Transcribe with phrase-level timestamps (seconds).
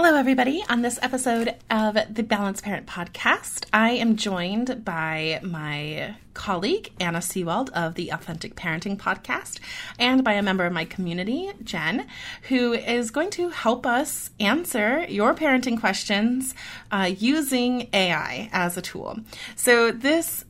[0.00, 0.62] Hello, everybody.
[0.68, 7.18] On this episode of the Balanced Parent Podcast, I am joined by my colleague, Anna
[7.18, 9.58] Seewald of the Authentic Parenting Podcast,
[9.98, 12.06] and by a member of my community, Jen,
[12.42, 16.54] who is going to help us answer your parenting questions
[16.92, 19.18] uh, using AI as a tool.
[19.56, 20.44] So, this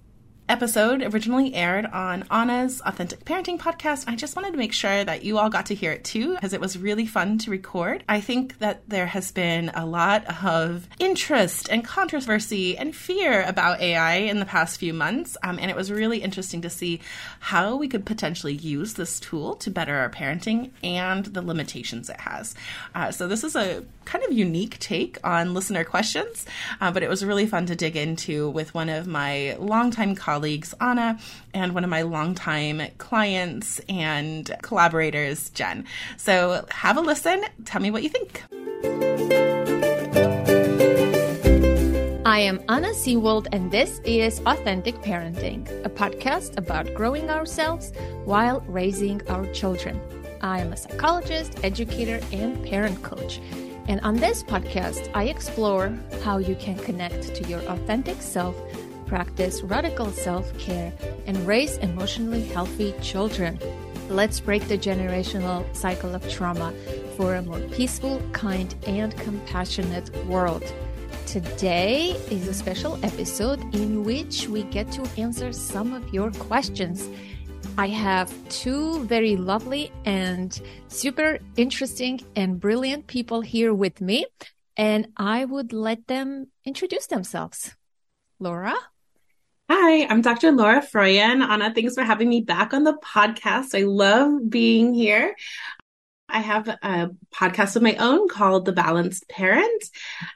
[0.49, 4.05] episode originally aired on Anna's Authentic Parenting podcast.
[4.07, 6.53] I just wanted to make sure that you all got to hear it too, because
[6.53, 8.03] it was really fun to record.
[8.09, 13.81] I think that there has been a lot of interest and controversy and fear about
[13.81, 17.01] AI in the past few months, um, and it was really interesting to see
[17.41, 22.21] how we could potentially use this tool to better our parenting and the limitations it
[22.21, 22.55] has.
[22.95, 26.47] Uh, so, this is a kind of unique take on listener questions,
[26.81, 30.38] uh, but it was really fun to dig into with one of my longtime colleagues,
[30.81, 31.19] Anna,
[31.53, 35.85] and one of my longtime clients and collaborators, Jen.
[36.17, 37.43] So have a listen.
[37.65, 38.45] Tell me what you think.
[42.25, 47.93] I am Anna Seewald, and this is Authentic Parenting, a podcast about growing ourselves
[48.25, 50.01] while raising our children.
[50.41, 53.41] I am a psychologist, educator, and parent coach.
[53.89, 58.55] And on this podcast, I explore how you can connect to your authentic self,
[59.09, 60.93] practice radical self care,
[61.27, 63.59] and raise emotionally healthy children.
[64.09, 66.73] Let's break the generational cycle of trauma
[67.17, 70.65] for a more peaceful, kind, and compassionate world.
[71.27, 77.07] Today is a special episode in which we get to answer some of your questions.
[77.77, 80.59] I have two very lovely and
[80.89, 84.27] super interesting and brilliant people here with me,
[84.77, 87.77] and I would let them introduce themselves.
[88.41, 88.75] Laura?
[89.71, 90.51] Hi, I'm Dr.
[90.51, 91.47] Laura Froyen.
[91.47, 93.79] Anna, thanks for having me back on the podcast.
[93.79, 95.37] I love being here.
[96.27, 99.85] I have a podcast of my own called The Balanced Parent,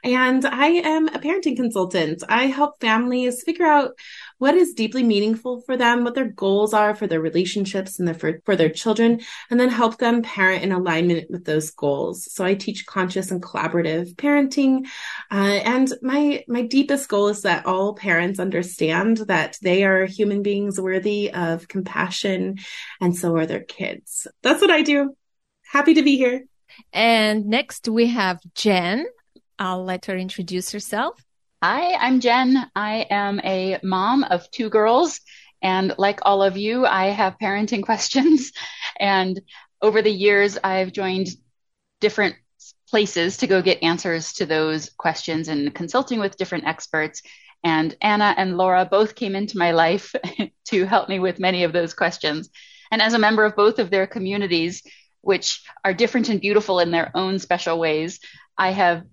[0.03, 2.23] and I am a parenting consultant.
[2.29, 3.97] I help families figure out
[4.43, 8.13] what is deeply meaningful for them, what their goals are for their relationships and their,
[8.13, 12.29] for, for their children, and then help them parent in alignment with those goals.
[12.29, 14.85] So I teach conscious and collaborative parenting,
[15.31, 20.43] uh, and my my deepest goal is that all parents understand that they are human
[20.43, 22.57] beings worthy of compassion,
[22.99, 24.27] and so are their kids.
[24.41, 25.15] That's what I do.
[25.71, 26.43] Happy to be here.
[26.91, 29.05] And next we have Jen.
[29.57, 31.22] I'll let her introduce herself.
[31.65, 32.69] Hi, I'm Jen.
[32.75, 35.21] I am a mom of two girls.
[35.61, 38.51] And like all of you, I have parenting questions.
[38.99, 39.39] And
[39.81, 41.29] over the years, I've joined
[42.01, 42.35] different
[42.89, 47.21] places to go get answers to those questions and consulting with different experts.
[47.63, 50.13] And Anna and Laura both came into my life
[50.65, 52.49] to help me with many of those questions.
[52.91, 54.83] And as a member of both of their communities,
[55.21, 58.19] which are different and beautiful in their own special ways.
[58.57, 59.03] I have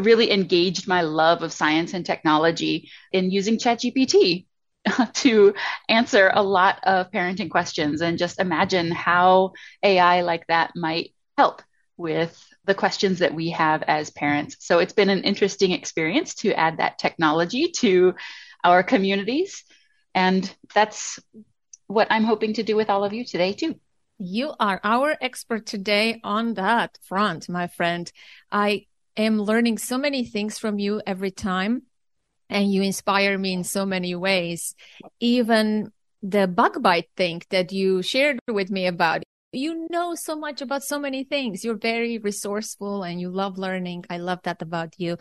[0.00, 4.46] really engaged my love of science and technology in using ChatGPT
[5.14, 5.54] to
[5.88, 9.52] answer a lot of parenting questions and just imagine how
[9.82, 11.62] AI like that might help
[11.96, 14.56] with the questions that we have as parents.
[14.60, 18.14] So it's been an interesting experience to add that technology to
[18.64, 19.64] our communities.
[20.14, 21.18] And that's
[21.86, 23.78] what I'm hoping to do with all of you today, too.
[24.18, 28.10] You are our expert today on that front, my friend.
[28.52, 28.86] I
[29.20, 31.82] am learning so many things from you every time,
[32.48, 34.74] and you inspire me in so many ways.
[35.20, 39.22] Even the bug bite thing that you shared with me about
[39.52, 41.64] you know so much about so many things.
[41.64, 44.04] You're very resourceful and you love learning.
[44.08, 45.16] I love that about you.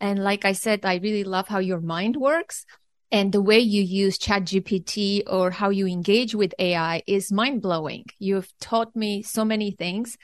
[0.00, 2.64] And like I said, I really love how your mind works
[3.10, 8.04] and the way you use ChatGPT or how you engage with AI is mind blowing.
[8.18, 10.16] You've taught me so many things,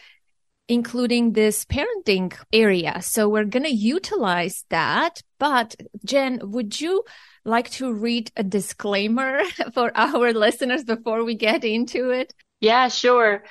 [0.69, 3.02] including this parenting area.
[3.02, 5.22] So we're going to utilize that.
[5.38, 7.05] But Jen, would you
[7.44, 9.43] like to read a disclaimer
[9.75, 12.32] for our listeners before we get into it?
[12.61, 13.44] Yeah, sure.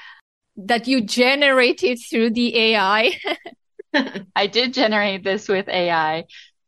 [0.55, 3.19] That you generated through the AI.
[4.35, 6.25] I did generate this with AI.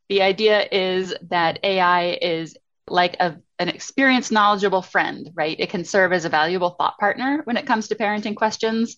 [0.10, 2.56] The idea is that AI is
[2.88, 5.60] like a, an experienced, knowledgeable friend, right?
[5.60, 8.96] It can serve as a valuable thought partner when it comes to parenting questions.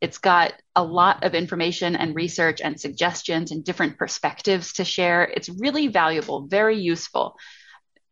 [0.00, 5.24] It's got a lot of information and research and suggestions and different perspectives to share.
[5.24, 7.36] It's really valuable, very useful.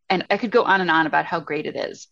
[0.08, 2.08] And I could go on and on about how great it is.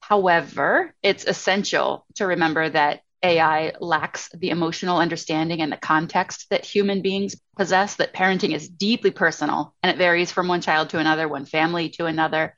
[0.00, 6.64] However, it's essential to remember that AI lacks the emotional understanding and the context that
[6.64, 10.98] human beings possess, that parenting is deeply personal and it varies from one child to
[10.98, 12.54] another, one family to another.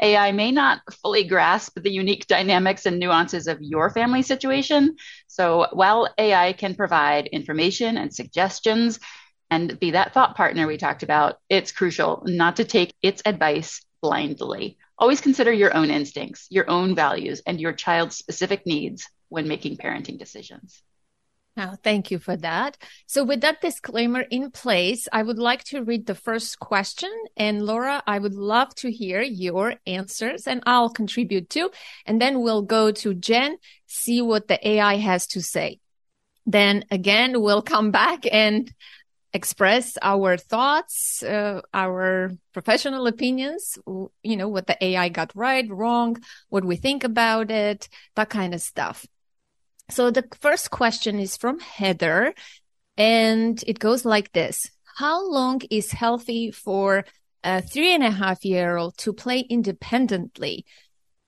[0.00, 4.96] AI may not fully grasp the unique dynamics and nuances of your family situation.
[5.26, 9.00] So while AI can provide information and suggestions
[9.50, 13.84] and be that thought partner we talked about, it's crucial not to take its advice
[14.00, 14.78] blindly.
[14.98, 19.76] Always consider your own instincts, your own values, and your child's specific needs when making
[19.76, 20.82] parenting decisions.
[21.56, 22.78] Now, thank you for that.
[23.06, 27.12] So with that disclaimer in place, I would like to read the first question.
[27.36, 31.70] And Laura, I would love to hear your answers and I'll contribute too.
[32.06, 35.80] And then we'll go to Jen, see what the AI has to say.
[36.46, 38.72] Then again, we'll come back and
[39.32, 43.78] express our thoughts, uh, our professional opinions,
[44.22, 46.16] you know, what the AI got right, wrong,
[46.48, 49.06] what we think about it, that kind of stuff.
[49.90, 52.34] So the first question is from Heather
[52.96, 54.70] and it goes like this.
[54.96, 57.04] How long is healthy for
[57.42, 60.64] a three and a half year old to play independently?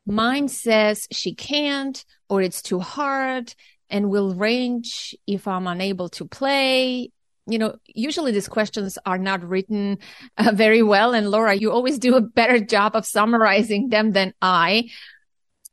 [0.06, 3.54] Mine says she can't or it's too hard
[3.88, 7.10] and will range if I'm unable to play.
[7.46, 9.98] You know, usually these questions are not written
[10.38, 11.12] uh, very well.
[11.12, 14.90] And Laura, you always do a better job of summarizing them than I.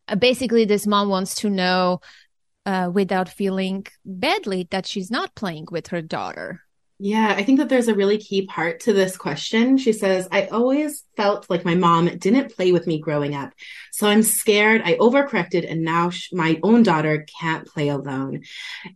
[0.08, 2.02] Uh, basically, this mom wants to know
[2.70, 6.62] uh, without feeling badly that she's not playing with her daughter.
[7.02, 9.78] Yeah, I think that there's a really key part to this question.
[9.78, 13.54] She says, I always felt like my mom didn't play with me growing up.
[13.94, 14.82] So I'm scared.
[14.84, 18.42] I overcorrected and now sh- my own daughter can't play alone.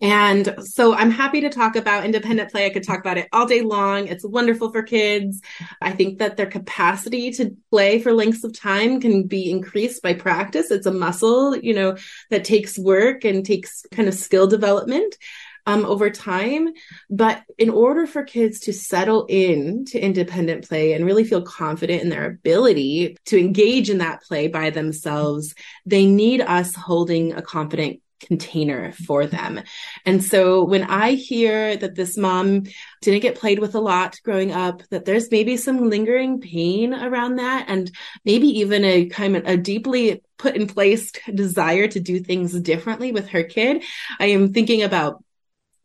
[0.02, 2.66] And so I'm happy to talk about independent play.
[2.66, 4.08] I could talk about it all day long.
[4.08, 5.40] It's wonderful for kids.
[5.82, 10.14] I think that their capacity to play for lengths of time can be increased by
[10.14, 10.72] practice.
[10.72, 11.96] It's a muscle, you know,
[12.32, 15.16] that takes work and takes kind of skill development
[15.66, 16.70] um, over time.
[17.10, 22.02] But in order for kids to settle in to independent play and really feel confident
[22.02, 25.54] in their ability to engage in that play by themselves,
[25.86, 29.62] they need us holding a confident container for them.
[30.06, 32.64] And so when I hear that this mom
[33.02, 37.36] didn't get played with a lot growing up, that there's maybe some lingering pain around
[37.36, 37.92] that and
[38.26, 43.12] maybe even a kind of a deeply put in place desire to do things differently
[43.12, 43.84] with her kid,
[44.20, 45.24] I am thinking about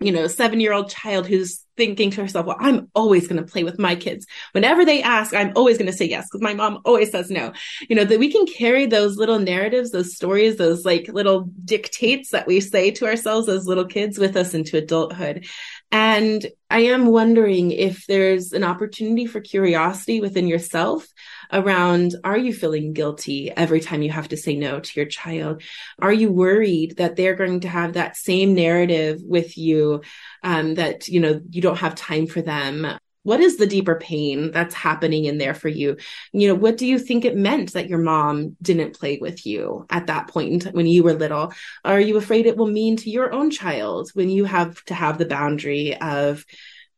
[0.00, 3.50] you know, seven year old child who's thinking to herself, well, I'm always going to
[3.50, 4.26] play with my kids.
[4.52, 7.52] Whenever they ask, I'm always going to say yes because my mom always says no.
[7.88, 12.30] You know, that we can carry those little narratives, those stories, those like little dictates
[12.30, 15.46] that we say to ourselves as little kids with us into adulthood.
[15.90, 21.06] And I am wondering if there's an opportunity for curiosity within yourself
[21.50, 25.62] around are you feeling guilty every time you have to say no to your child?
[25.98, 30.02] Are you worried that they're going to have that same narrative with you
[30.42, 32.86] um, that, you know, you don't have time for them?
[33.28, 35.98] What is the deeper pain that's happening in there for you?
[36.32, 39.84] You know, what do you think it meant that your mom didn't play with you
[39.90, 41.52] at that point when you were little?
[41.84, 45.18] Are you afraid it will mean to your own child when you have to have
[45.18, 46.46] the boundary of,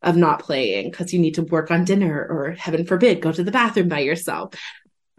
[0.03, 3.43] of not playing because you need to work on dinner or heaven forbid go to
[3.43, 4.55] the bathroom by yourself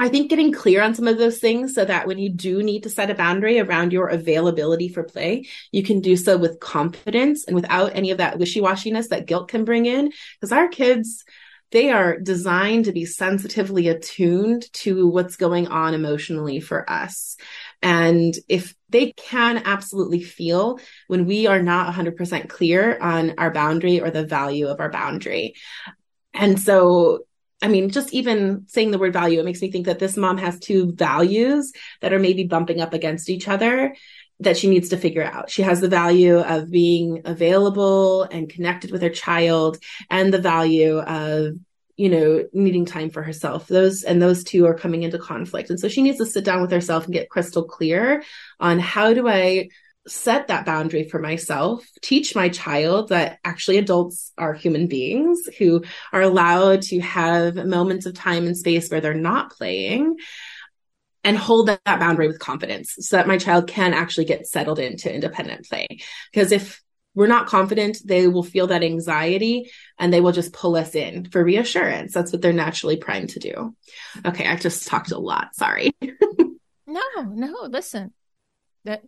[0.01, 2.81] I think getting clear on some of those things so that when you do need
[2.83, 7.45] to set a boundary around your availability for play, you can do so with confidence
[7.45, 10.11] and without any of that wishy washiness that guilt can bring in.
[10.39, 11.23] Because our kids,
[11.69, 17.37] they are designed to be sensitively attuned to what's going on emotionally for us.
[17.83, 20.79] And if they can absolutely feel
[21.09, 25.53] when we are not 100% clear on our boundary or the value of our boundary.
[26.33, 27.19] And so
[27.61, 30.37] I mean, just even saying the word value, it makes me think that this mom
[30.39, 33.95] has two values that are maybe bumping up against each other.
[34.39, 35.51] that she needs to figure out.
[35.51, 39.77] She has the value of being available and connected with her child
[40.09, 41.53] and the value of
[41.97, 45.79] you know needing time for herself those and those two are coming into conflict and
[45.79, 48.23] so she needs to sit down with herself and get crystal clear
[48.59, 49.67] on how do i
[50.07, 55.83] set that boundary for myself, teach my child that actually adults are human beings who
[56.11, 60.17] are allowed to have moments of time and space where they're not playing
[61.23, 64.79] and hold that, that boundary with confidence so that my child can actually get settled
[64.79, 65.87] into independent play.
[66.31, 66.81] Because if
[67.13, 71.29] we're not confident, they will feel that anxiety and they will just pull us in
[71.29, 72.13] for reassurance.
[72.13, 73.75] That's what they're naturally primed to do.
[74.25, 75.55] Okay, I just talked a lot.
[75.55, 75.91] Sorry.
[76.01, 78.13] no, no, listen.
[78.85, 79.03] That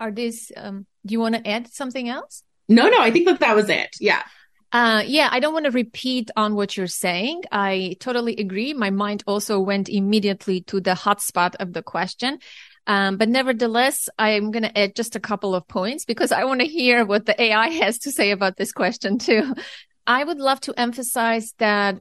[0.00, 3.40] are these um, do you want to add something else no no i think that
[3.40, 4.22] that was it yeah
[4.70, 7.44] uh, yeah, I don't want to repeat on what you're saying.
[7.50, 8.74] I totally agree.
[8.74, 12.38] My mind also went immediately to the hotspot of the question.
[12.86, 16.60] Um, but nevertheless, I'm going to add just a couple of points because I want
[16.60, 19.54] to hear what the AI has to say about this question too.
[20.06, 22.00] I would love to emphasize that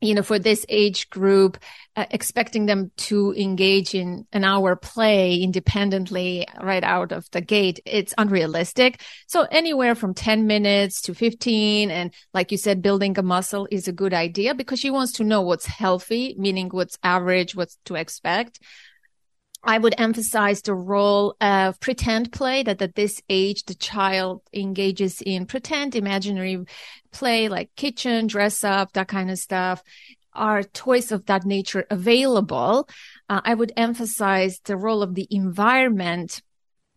[0.00, 1.58] you know, for this age group,
[1.96, 7.80] uh, expecting them to engage in an hour play independently right out of the gate,
[7.84, 9.00] it's unrealistic.
[9.26, 11.90] So anywhere from 10 minutes to 15.
[11.90, 15.24] And like you said, building a muscle is a good idea because she wants to
[15.24, 18.60] know what's healthy, meaning what's average, what's to expect.
[19.62, 25.20] I would emphasize the role of pretend play that at this age, the child engages
[25.20, 26.64] in pretend imaginary
[27.10, 29.82] play like kitchen, dress up, that kind of stuff.
[30.32, 32.88] Are toys of that nature available?
[33.28, 36.40] Uh, I would emphasize the role of the environment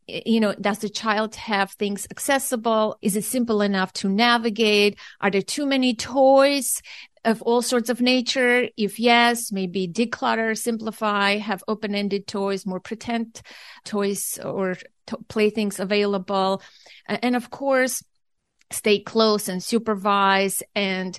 [0.08, 2.98] you know, does the child have things accessible?
[3.02, 4.98] Is it simple enough to navigate?
[5.22, 6.82] Are there too many toys?
[7.24, 8.68] Of all sorts of nature?
[8.78, 13.42] If yes, maybe declutter, simplify, have open ended toys, more pretend
[13.86, 16.62] toys or to- playthings available.
[17.08, 18.04] And of course,
[18.72, 20.64] stay close and supervise.
[20.76, 21.18] And,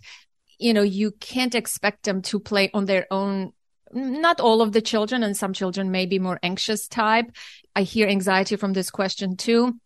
[0.58, 3.52] you know, you can't expect them to play on their own
[3.94, 7.26] not all of the children and some children may be more anxious type.
[7.76, 9.78] I hear anxiety from this question too.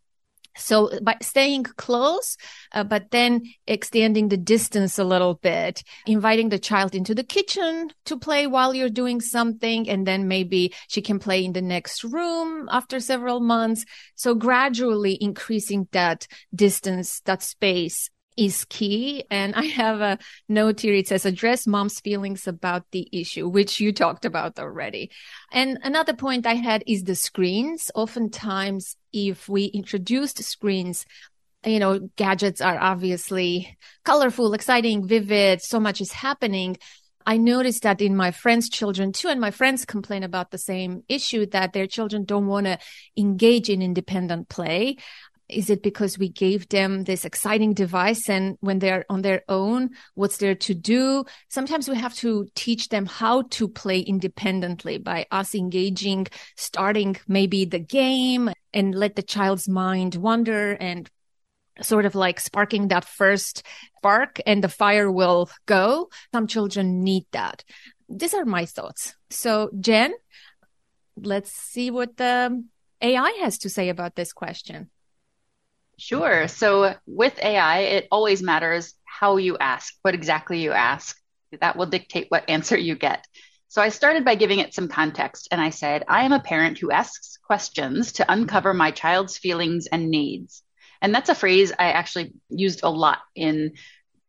[0.56, 2.36] So by staying close,
[2.72, 7.90] uh, but then extending the distance a little bit, inviting the child into the kitchen
[8.06, 9.88] to play while you're doing something.
[9.88, 13.84] And then maybe she can play in the next room after several months.
[14.14, 19.24] So gradually increasing that distance, that space is key.
[19.30, 20.94] And I have a note here.
[20.94, 25.10] It says address mom's feelings about the issue, which you talked about already.
[25.52, 27.90] And another point I had is the screens.
[27.94, 31.06] Oftentimes, if we introduced screens,
[31.64, 35.62] you know, gadgets are obviously colorful, exciting, vivid.
[35.62, 36.76] So much is happening.
[37.28, 41.02] I noticed that in my friends' children too, and my friends complain about the same
[41.08, 42.78] issue that their children don't want to
[43.16, 44.96] engage in independent play.
[45.48, 49.90] Is it because we gave them this exciting device and when they're on their own,
[50.14, 51.24] what's there to do?
[51.48, 56.26] Sometimes we have to teach them how to play independently by us engaging,
[56.56, 61.08] starting maybe the game and let the child's mind wander and
[61.80, 63.62] sort of like sparking that first
[63.98, 66.08] spark and the fire will go.
[66.32, 67.62] Some children need that.
[68.08, 69.14] These are my thoughts.
[69.30, 70.12] So Jen,
[71.16, 72.64] let's see what the
[73.00, 74.90] AI has to say about this question.
[75.98, 76.46] Sure.
[76.48, 81.16] So with AI, it always matters how you ask, what exactly you ask.
[81.60, 83.26] That will dictate what answer you get.
[83.68, 86.78] So I started by giving it some context and I said, I am a parent
[86.78, 90.62] who asks questions to uncover my child's feelings and needs.
[91.00, 93.72] And that's a phrase I actually used a lot in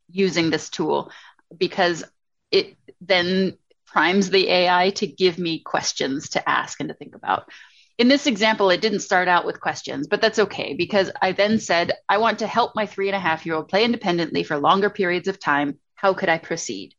[0.09, 1.11] using this tool
[1.55, 2.03] because
[2.51, 7.49] it then primes the AI to give me questions to ask and to think about
[7.97, 11.59] in this example, it didn't start out with questions, but that's okay because I then
[11.59, 14.57] said, I want to help my three and a half year old play independently for
[14.57, 15.79] longer periods of time.
[15.95, 16.93] How could I proceed?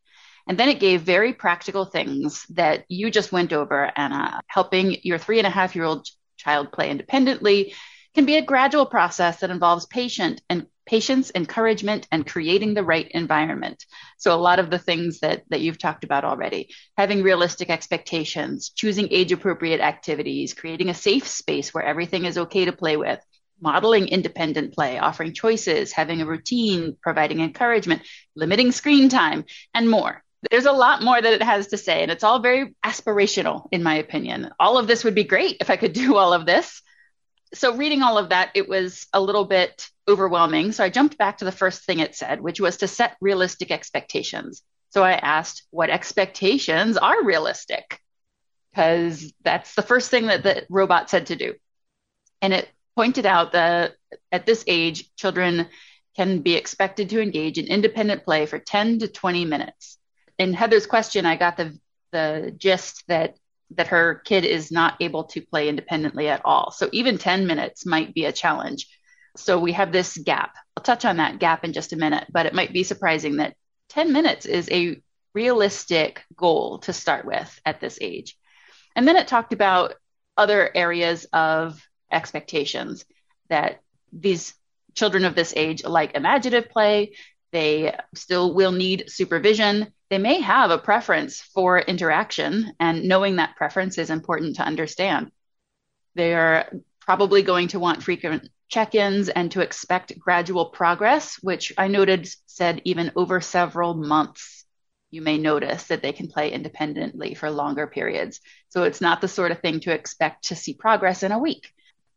[0.49, 4.41] And then it gave very practical things that you just went over, Anna.
[4.47, 7.75] Helping your three and a half year old child play independently
[8.15, 13.09] can be a gradual process that involves patient and patience, encouragement, and creating the right
[13.11, 13.85] environment.
[14.17, 18.71] So a lot of the things that, that you've talked about already, having realistic expectations,
[18.71, 23.21] choosing age appropriate activities, creating a safe space where everything is okay to play with,
[23.61, 28.03] modeling independent play, offering choices, having a routine, providing encouragement,
[28.35, 30.23] limiting screen time, and more.
[30.51, 33.83] There's a lot more that it has to say, and it's all very aspirational, in
[33.83, 34.51] my opinion.
[34.59, 36.81] All of this would be great if I could do all of this.
[37.55, 40.73] So, reading all of that, it was a little bit overwhelming.
[40.73, 43.71] So I jumped back to the first thing it said, which was to set realistic
[43.71, 44.63] expectations.
[44.91, 48.01] So I asked, what expectations are realistic?
[48.71, 51.55] Because that's the first thing that the robot said to do.
[52.41, 53.95] And it pointed out that
[54.33, 55.69] at this age, children
[56.17, 59.99] can be expected to engage in independent play for 10 to 20 minutes.
[60.39, 61.79] In Heather's question, I got the,
[62.13, 63.37] the gist that
[63.73, 66.71] that her kid is not able to play independently at all.
[66.71, 68.87] So even 10 minutes might be a challenge.
[69.37, 70.55] So we have this gap.
[70.77, 73.55] I'll touch on that gap in just a minute, but it might be surprising that
[73.91, 75.01] 10 minutes is a
[75.35, 78.37] realistic goal to start with at this age.
[78.97, 79.95] And then it talked about
[80.37, 83.05] other areas of expectations
[83.49, 83.81] that
[84.13, 84.55] these
[84.95, 87.13] children of this age like imaginative play.
[87.53, 89.93] They still will need supervision.
[90.11, 95.31] They may have a preference for interaction, and knowing that preference is important to understand.
[96.15, 101.73] They are probably going to want frequent check ins and to expect gradual progress, which
[101.79, 104.65] I noted said even over several months.
[105.11, 108.41] You may notice that they can play independently for longer periods.
[108.69, 111.73] So it's not the sort of thing to expect to see progress in a week.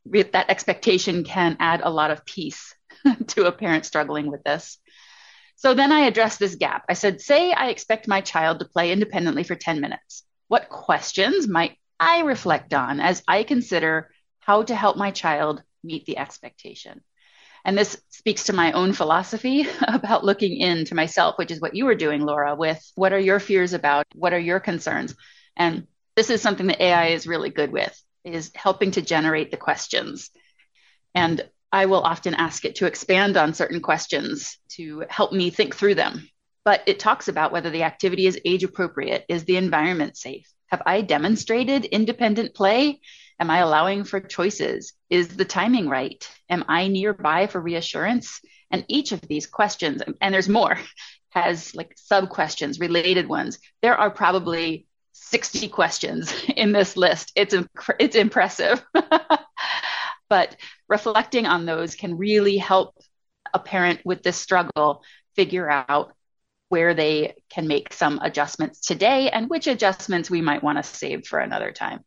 [0.05, 2.75] That expectation can add a lot of peace
[3.27, 4.77] to a parent struggling with this.
[5.61, 6.85] So then I addressed this gap.
[6.89, 10.23] I said, say I expect my child to play independently for 10 minutes.
[10.47, 16.07] What questions might I reflect on as I consider how to help my child meet
[16.07, 17.03] the expectation?
[17.63, 21.85] And this speaks to my own philosophy about looking into myself, which is what you
[21.85, 24.07] were doing, Laura, with what are your fears about?
[24.15, 25.13] What are your concerns?
[25.55, 29.57] And this is something that AI is really good with, is helping to generate the
[29.57, 30.31] questions.
[31.13, 35.75] And I will often ask it to expand on certain questions to help me think
[35.75, 36.29] through them.
[36.63, 39.25] But it talks about whether the activity is age appropriate.
[39.29, 40.47] Is the environment safe?
[40.67, 43.01] Have I demonstrated independent play?
[43.39, 44.93] Am I allowing for choices?
[45.09, 46.27] Is the timing right?
[46.49, 48.39] Am I nearby for reassurance?
[48.69, 50.77] And each of these questions, and there's more,
[51.29, 53.57] has like sub questions, related ones.
[53.81, 57.31] There are probably 60 questions in this list.
[57.35, 57.55] It's,
[57.99, 58.83] it's impressive.
[60.31, 60.55] but
[60.87, 62.95] reflecting on those can really help
[63.53, 65.03] a parent with this struggle
[65.35, 66.13] figure out
[66.69, 71.27] where they can make some adjustments today and which adjustments we might want to save
[71.27, 71.99] for another time.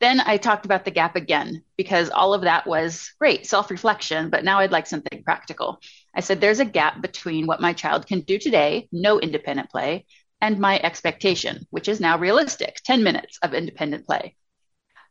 [0.00, 4.30] Then I talked about the gap again because all of that was great self reflection,
[4.30, 5.80] but now I'd like something practical.
[6.16, 10.06] I said there's a gap between what my child can do today, no independent play,
[10.40, 14.36] and my expectation, which is now realistic 10 minutes of independent play.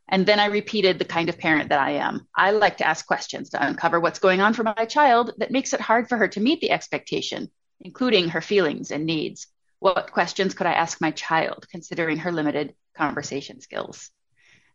[0.08, 2.28] And then I repeated the kind of parent that I am.
[2.36, 5.72] I like to ask questions to uncover what's going on for my child that makes
[5.72, 9.46] it hard for her to meet the expectation, including her feelings and needs.
[9.78, 14.10] What questions could I ask my child, considering her limited conversation skills?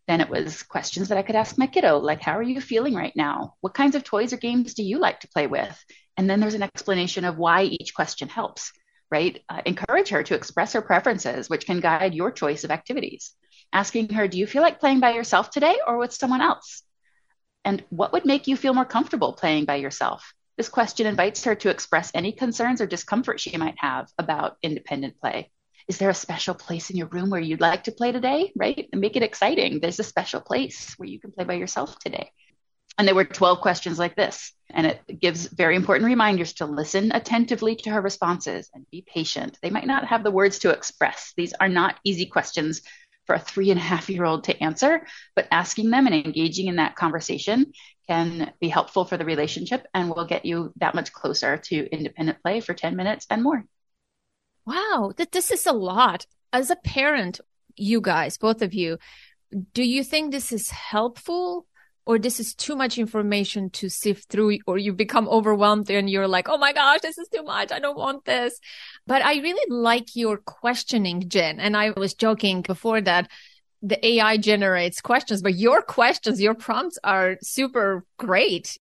[0.08, 2.94] Then it was questions that I could ask my kiddo, like, How are you feeling
[2.94, 3.54] right now?
[3.60, 5.84] What kinds of toys or games do you like to play with?
[6.16, 8.72] And then there's an explanation of why each question helps,
[9.10, 9.42] right?
[9.48, 13.32] Uh, encourage her to express her preferences, which can guide your choice of activities
[13.72, 16.82] asking her, Do you feel like playing by yourself today or with someone else?
[17.64, 20.32] And what would make you feel more comfortable playing by yourself?
[20.56, 25.18] This question invites her to express any concerns or discomfort she might have about independent
[25.20, 25.50] play.
[25.88, 28.52] Is there a special place in your room where you'd like to play today?
[28.54, 28.88] Right?
[28.92, 29.80] And make it exciting.
[29.80, 32.30] There's a special place where you can play by yourself today.
[32.98, 34.52] And there were 12 questions like this.
[34.68, 39.58] And it gives very important reminders to listen attentively to her responses and be patient.
[39.62, 41.32] They might not have the words to express.
[41.36, 42.82] These are not easy questions
[43.30, 46.66] for a three and a half year old to answer, but asking them and engaging
[46.66, 47.72] in that conversation
[48.08, 52.42] can be helpful for the relationship and will get you that much closer to independent
[52.42, 53.64] play for 10 minutes and more.
[54.66, 56.26] Wow, this is a lot.
[56.52, 57.40] As a parent,
[57.76, 58.98] you guys, both of you,
[59.74, 61.66] do you think this is helpful
[62.10, 66.26] or this is too much information to sift through or you become overwhelmed and you're
[66.26, 67.70] like, oh my gosh, this is too much.
[67.70, 68.58] I don't want this.
[69.06, 71.60] But I really like your questioning, Jen.
[71.60, 73.30] And I was joking before that
[73.80, 78.76] the AI generates questions, but your questions, your prompts are super great.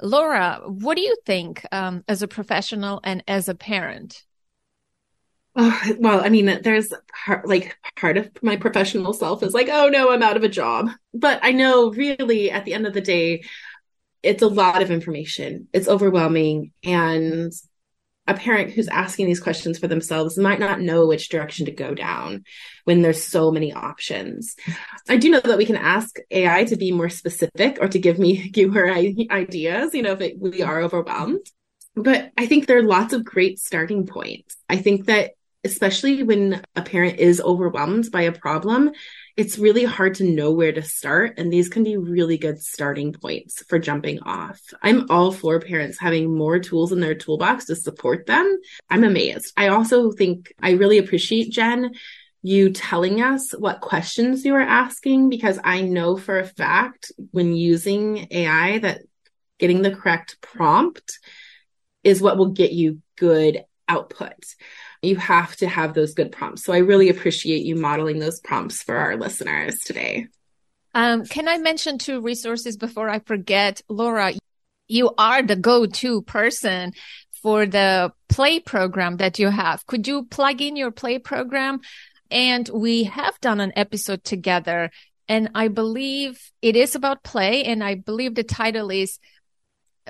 [0.00, 4.24] Laura, what do you think um, as a professional and as a parent?
[5.56, 6.92] Oh, well, I mean, there's
[7.26, 10.48] part, like part of my professional self is like, oh no, I'm out of a
[10.48, 10.90] job.
[11.12, 13.42] But I know really at the end of the day,
[14.22, 15.68] it's a lot of information.
[15.72, 16.72] It's overwhelming.
[16.84, 17.52] And
[18.26, 21.94] a parent who's asking these questions for themselves might not know which direction to go
[21.94, 22.44] down
[22.84, 24.54] when there's so many options.
[25.08, 28.18] I do know that we can ask AI to be more specific or to give
[28.18, 31.44] me give her ideas, you know, if it, we are overwhelmed.
[31.96, 34.56] But I think there are lots of great starting points.
[34.68, 35.32] I think that
[35.62, 38.90] especially when a parent is overwhelmed by a problem,
[39.36, 41.34] it's really hard to know where to start.
[41.38, 44.60] And these can be really good starting points for jumping off.
[44.82, 48.58] I'm all for parents having more tools in their toolbox to support them.
[48.88, 49.52] I'm amazed.
[49.56, 51.92] I also think I really appreciate Jen
[52.42, 57.52] you telling us what questions you are asking because I know for a fact when
[57.54, 59.02] using AI that
[59.58, 61.18] getting the correct prompt
[62.02, 64.42] is what will get you good output.
[65.02, 66.64] You have to have those good prompts.
[66.64, 70.26] So I really appreciate you modeling those prompts for our listeners today.
[70.94, 73.80] Um, can I mention two resources before I forget?
[73.88, 74.32] Laura,
[74.88, 76.92] you are the go-to person
[77.42, 79.86] for the play program that you have.
[79.86, 81.80] Could you plug in your play program?
[82.30, 84.90] And we have done an episode together
[85.30, 87.62] and I believe it is about play.
[87.62, 89.20] And I believe the title is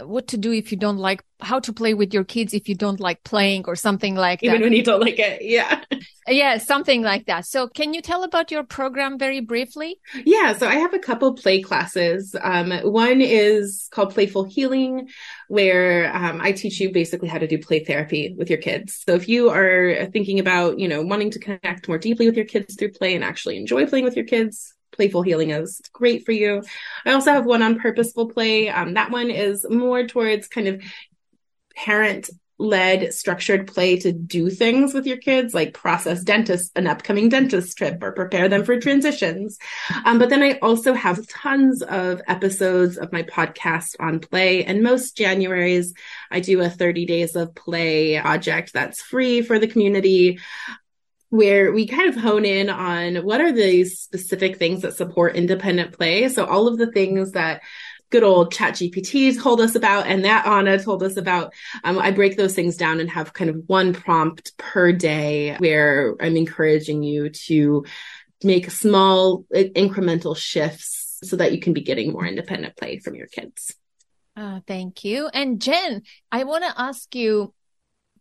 [0.05, 2.75] what to do if you don't like how to play with your kids if you
[2.75, 4.65] don't like playing or something like Even that.
[4.67, 5.43] when you don't like it.
[5.43, 5.83] Yeah.
[6.29, 7.45] Yeah, something like that.
[7.47, 9.99] So can you tell about your program very briefly?
[10.25, 12.37] Yeah, so I have a couple play classes.
[12.41, 15.09] Um, one is called Playful Healing,
[15.49, 19.03] where um, I teach you basically how to do play therapy with your kids.
[19.09, 22.47] So if you are thinking about, you know, wanting to connect more deeply with your
[22.47, 26.33] kids through play and actually enjoy playing with your kids, playful healing is great for
[26.33, 26.63] you.
[27.05, 28.69] I also have one on purposeful play.
[28.69, 30.83] Um, that one is more towards kind of
[31.75, 37.31] parent led structured play to do things with your kids, like process dentist, an upcoming
[37.31, 39.59] dentist trip or prepare them for transitions.
[40.05, 44.65] Um, but then I also have tons of episodes of my podcast on play.
[44.65, 45.95] And most Januaries,
[46.31, 50.39] I do a 30 days of play project that's free for the community
[51.31, 55.97] where we kind of hone in on what are the specific things that support independent
[55.97, 56.29] play.
[56.29, 57.63] So all of the things that
[58.11, 62.11] good old chat gpt told us about and that anna told us about um, i
[62.11, 67.03] break those things down and have kind of one prompt per day where i'm encouraging
[67.03, 67.85] you to
[68.43, 73.29] make small incremental shifts so that you can be getting more independent play from your
[73.29, 73.75] kids
[74.37, 77.55] uh, thank you and jen i want to ask you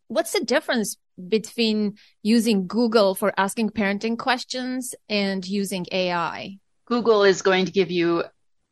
[0.08, 6.58] what's the difference between using Google for asking parenting questions and using AI?
[6.86, 8.24] Google is going to give you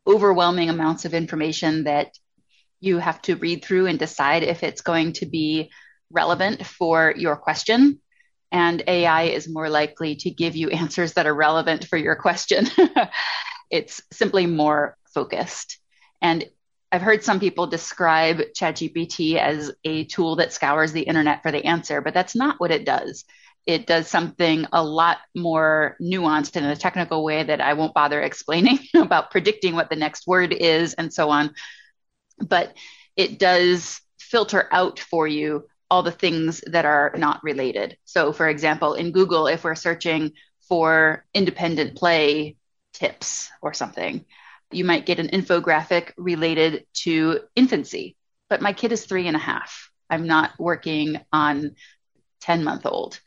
[0.06, 2.16] overwhelming amounts of information that
[2.80, 5.70] you have to read through and decide if it's going to be
[6.10, 8.00] relevant for your question.
[8.50, 12.66] And AI is more likely to give you answers that are relevant for your question.
[13.70, 15.78] it's simply more focused.
[16.22, 16.46] And
[16.90, 21.64] I've heard some people describe ChatGPT as a tool that scours the internet for the
[21.64, 23.24] answer, but that's not what it does.
[23.66, 28.22] It does something a lot more nuanced in a technical way that I won't bother
[28.22, 31.54] explaining about predicting what the next word is and so on.
[32.38, 32.74] But
[33.16, 37.98] it does filter out for you all the things that are not related.
[38.04, 40.32] So, for example, in Google, if we're searching
[40.68, 42.56] for independent play
[42.94, 44.24] tips or something,
[44.70, 48.16] you might get an infographic related to infancy.
[48.48, 49.90] But my kid is three and a half.
[50.10, 51.76] I'm not working on
[52.40, 53.20] 10 month old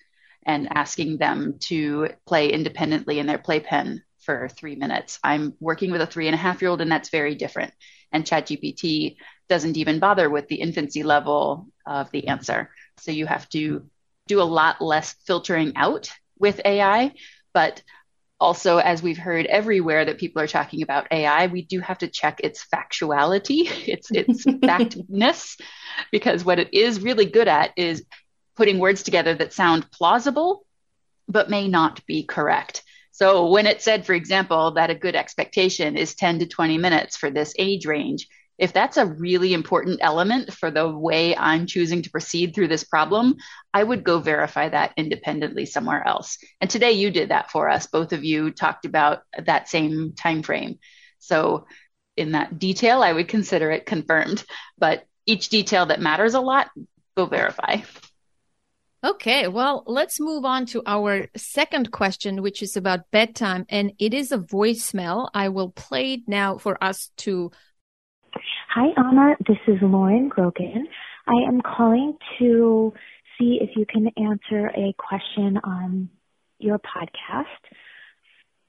[0.46, 5.20] and asking them to play independently in their playpen for three minutes.
[5.24, 7.74] I'm working with a three and a half year old, and that's very different.
[8.12, 9.18] And ChatGPT
[9.50, 12.70] doesn't even bother with the infancy level of the answer.
[12.98, 13.88] So you have to
[14.28, 17.14] do a lot less filtering out with AI.
[17.54, 17.82] But
[18.42, 22.08] also, as we've heard everywhere that people are talking about AI, we do have to
[22.08, 25.58] check its factuality, its its factness,
[26.12, 28.04] because what it is really good at is
[28.58, 30.66] putting words together that sound plausible,
[31.28, 32.84] but may not be correct.
[33.12, 37.18] So when it said, for example, that a good expectation is 10 to 20 minutes
[37.18, 38.28] for this age range,
[38.62, 42.84] if that's a really important element for the way I'm choosing to proceed through this
[42.84, 43.38] problem,
[43.74, 46.38] I would go verify that independently somewhere else.
[46.62, 47.88] And today you did that for us.
[47.88, 50.78] Both of you talked about that same time frame.
[51.18, 51.66] So
[52.16, 54.46] in that detail, I would consider it confirmed.
[54.78, 56.70] But each detail that matters a lot,
[57.18, 57.78] go verify.
[59.04, 63.66] Okay, well, let's move on to our second question, which is about bedtime.
[63.70, 65.32] And it is a voicemail.
[65.34, 67.50] I will play it now for us to
[68.34, 69.36] Hi, Anna.
[69.46, 70.88] This is Lauren Grogan.
[71.28, 72.94] I am calling to
[73.38, 76.10] see if you can answer a question on
[76.60, 77.46] your podcast.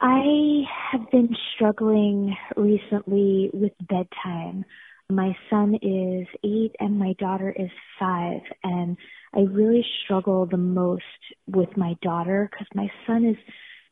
[0.00, 4.64] I have been struggling recently with bedtime.
[5.08, 7.70] My son is eight and my daughter is
[8.00, 8.96] five, and
[9.34, 11.04] I really struggle the most
[11.46, 13.36] with my daughter because my son is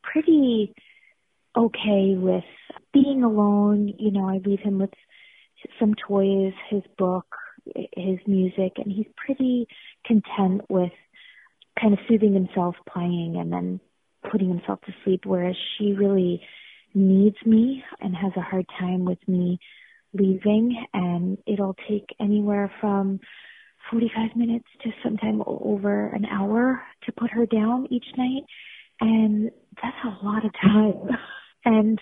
[0.03, 0.75] pretty
[1.57, 2.45] okay with
[2.93, 3.95] being alone.
[3.99, 4.91] You know, I leave him with
[5.79, 7.27] some toys, his book,
[7.97, 9.67] his music, and he's pretty
[10.07, 10.93] content with
[11.81, 13.81] kind of soothing himself playing and then
[14.31, 16.43] putting himself to sleep, whereas she really
[16.95, 19.59] needs me and has a hard time with me
[20.13, 23.21] leaving and it'll take anywhere from
[23.91, 28.43] 45 minutes to sometime over an hour to put her down each night
[29.01, 29.51] And
[29.83, 31.17] that's a lot of time.
[31.65, 31.99] and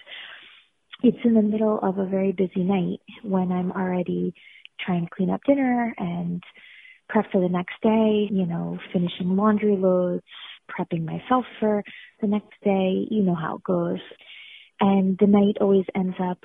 [1.03, 4.35] it's in the middle of a very busy night when I'm already
[4.85, 6.43] trying to clean up dinner and
[7.09, 10.25] prep for the next day, you know, finishing laundry loads,
[10.69, 11.85] prepping myself for
[12.21, 13.07] the next day.
[13.11, 14.01] You know how it goes.
[14.81, 16.39] And the night always ends up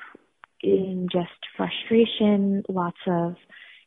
[0.62, 3.36] in just frustration, lots of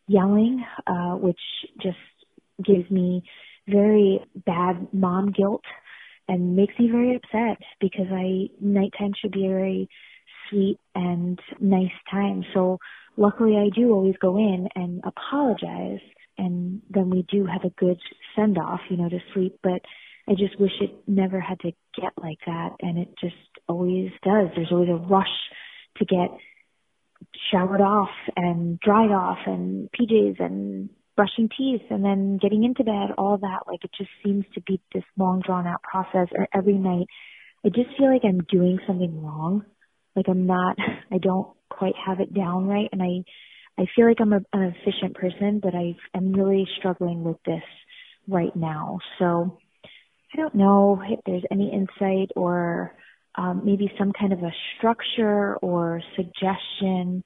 [0.09, 1.41] yelling, uh, which
[1.83, 1.97] just
[2.65, 3.23] gives me
[3.69, 5.65] very bad mom guilt
[6.29, 9.89] and makes me very upset because I nighttime should be a very
[10.51, 12.45] sweet and nice time.
[12.55, 12.79] So
[13.17, 16.01] luckily I do always go in and apologize
[16.39, 17.99] and then we do have a good
[18.35, 19.59] send off, you know, to sleep.
[19.63, 19.83] But
[20.29, 23.35] I just wish it never had to get like that and it just
[23.69, 24.49] always does.
[24.55, 25.27] There's always a rush
[25.99, 26.29] to get
[27.51, 33.15] showered off and dried off and PJs and brushing teeth and then getting into bed,
[33.17, 33.61] all that.
[33.67, 37.07] Like it just seems to be this long drawn out process or every night.
[37.65, 39.65] I just feel like I'm doing something wrong.
[40.17, 40.77] Like I'm not,
[41.13, 42.89] I don't quite have it down right.
[42.91, 43.25] And I,
[43.81, 47.63] I feel like I'm a, an efficient person, but I, I'm really struggling with this
[48.27, 48.99] right now.
[49.19, 49.59] So
[50.33, 52.95] I don't know if there's any insight or
[53.37, 57.23] um, maybe some kind of a structure or suggestion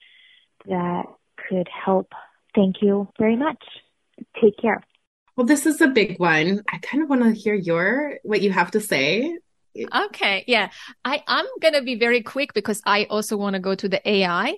[0.67, 1.05] that
[1.49, 2.09] could help.
[2.55, 3.63] Thank you very much.
[4.41, 4.83] Take care.
[5.37, 6.63] Well, this is a big one.
[6.69, 9.39] I kind of want to hear your what you have to say.
[9.77, 10.71] Okay, yeah.
[11.05, 14.07] I I'm going to be very quick because I also want to go to the
[14.09, 14.57] AI.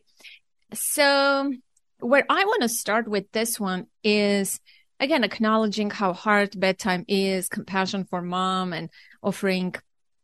[0.73, 1.53] So,
[2.01, 4.61] where I want to start with this one is
[4.99, 8.89] again acknowledging how hard bedtime is, compassion for mom and
[9.23, 9.75] offering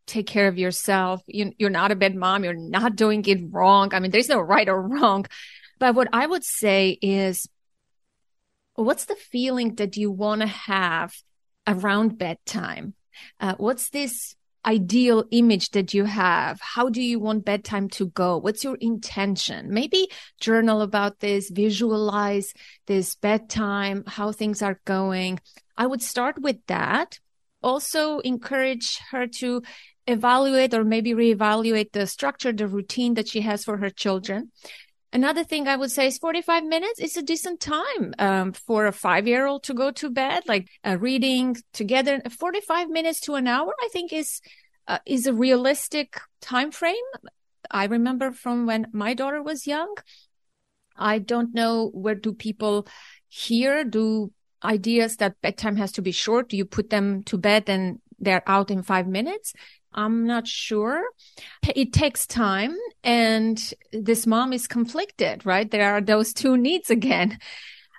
[0.09, 1.22] take care of yourself.
[1.27, 2.42] You, you're not a bad mom.
[2.42, 3.94] You're not doing it wrong.
[3.94, 5.27] I mean, there's no right or wrong.
[5.79, 7.46] But what I would say is,
[8.74, 11.14] what's the feeling that you want to have
[11.66, 12.94] around bedtime?
[13.38, 16.61] Uh, what's this ideal image that you have?
[16.61, 18.38] How do you want bedtime to go?
[18.38, 19.73] What's your intention?
[19.73, 20.09] Maybe
[20.40, 22.53] journal about this, visualize
[22.87, 25.40] this bedtime, how things are going.
[25.77, 27.18] I would start with that.
[27.62, 29.62] Also encourage her to
[30.07, 34.51] evaluate or maybe reevaluate the structure, the routine that she has for her children.
[35.12, 38.92] Another thing I would say is 45 minutes is a decent time um, for a
[38.92, 42.21] five year old to go to bed, like uh, reading together.
[42.38, 44.40] 45 minutes to an hour, I think is,
[44.87, 46.97] uh, is a realistic time frame.
[47.71, 49.94] I remember from when my daughter was young.
[50.94, 52.87] I don't know where do people
[53.29, 56.53] here do ideas that bedtime has to be short.
[56.53, 59.55] You put them to bed and they're out in five minutes?
[59.98, 61.02] I'm not sure.
[61.74, 63.58] It takes time and
[63.92, 65.68] this mom is conflicted, right?
[65.68, 67.38] There are those two needs again.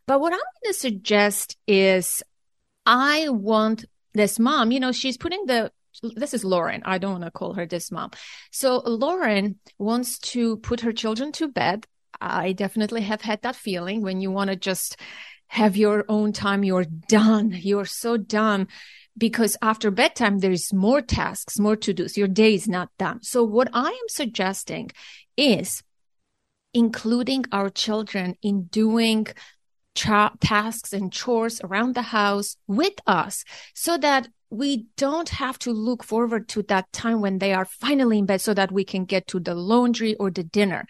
[0.07, 2.23] But what I'm going to suggest is
[2.83, 3.85] I want
[4.15, 6.81] this mom, you know, she's putting the this is Lauren.
[6.83, 8.09] I don't want to call her this mom.
[8.49, 11.85] So Lauren wants to put her children to bed.
[12.19, 14.97] I definitely have had that feeling when you want to just
[15.45, 16.63] have your own time.
[16.63, 17.51] You're done.
[17.53, 18.67] You're so done
[19.19, 22.17] because after bedtime, there's more tasks, more to dos.
[22.17, 23.21] Your day is not done.
[23.21, 24.89] So what I am suggesting
[25.37, 25.83] is
[26.73, 29.27] including our children in doing
[29.95, 33.43] tra- tasks and chores around the house with us
[33.75, 38.19] so that we don't have to look forward to that time when they are finally
[38.19, 40.87] in bed so that we can get to the laundry or the dinner.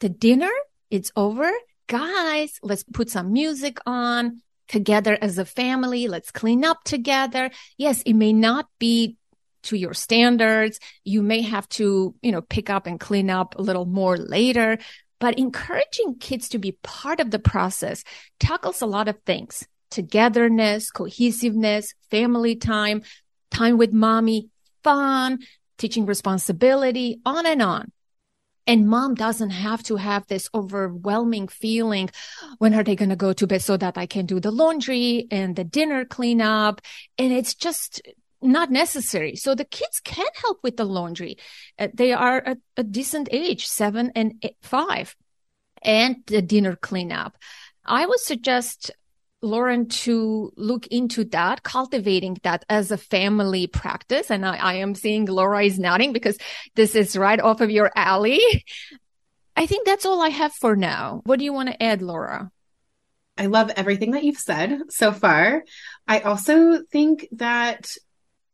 [0.00, 0.52] The dinner,
[0.90, 1.50] it's over.
[1.88, 6.08] Guys, let's put some music on together as a family.
[6.08, 7.50] Let's clean up together.
[7.76, 9.16] Yes, it may not be
[9.64, 10.78] to your standards.
[11.04, 14.78] You may have to, you know, pick up and clean up a little more later,
[15.18, 18.04] but encouraging kids to be part of the process
[18.38, 19.66] tackles a lot of things.
[19.90, 23.02] Togetherness, cohesiveness, family time,
[23.50, 24.50] time with mommy,
[24.82, 25.38] fun,
[25.78, 27.92] teaching responsibility, on and on.
[28.66, 32.10] And mom doesn't have to have this overwhelming feeling.
[32.58, 35.28] When are they going to go to bed so that I can do the laundry
[35.30, 36.80] and the dinner cleanup?
[37.16, 38.02] And it's just
[38.42, 39.36] not necessary.
[39.36, 41.38] So the kids can help with the laundry.
[41.78, 45.14] Uh, they are at a decent age, seven and eight, five
[45.82, 47.36] and the dinner cleanup.
[47.84, 48.90] I would suggest
[49.46, 54.30] Lauren to look into that, cultivating that as a family practice.
[54.30, 56.36] And I, I am seeing Laura is nodding because
[56.74, 58.40] this is right off of your alley.
[59.56, 61.22] I think that's all I have for now.
[61.24, 62.50] What do you want to add, Laura?
[63.38, 65.62] I love everything that you've said so far.
[66.06, 67.88] I also think that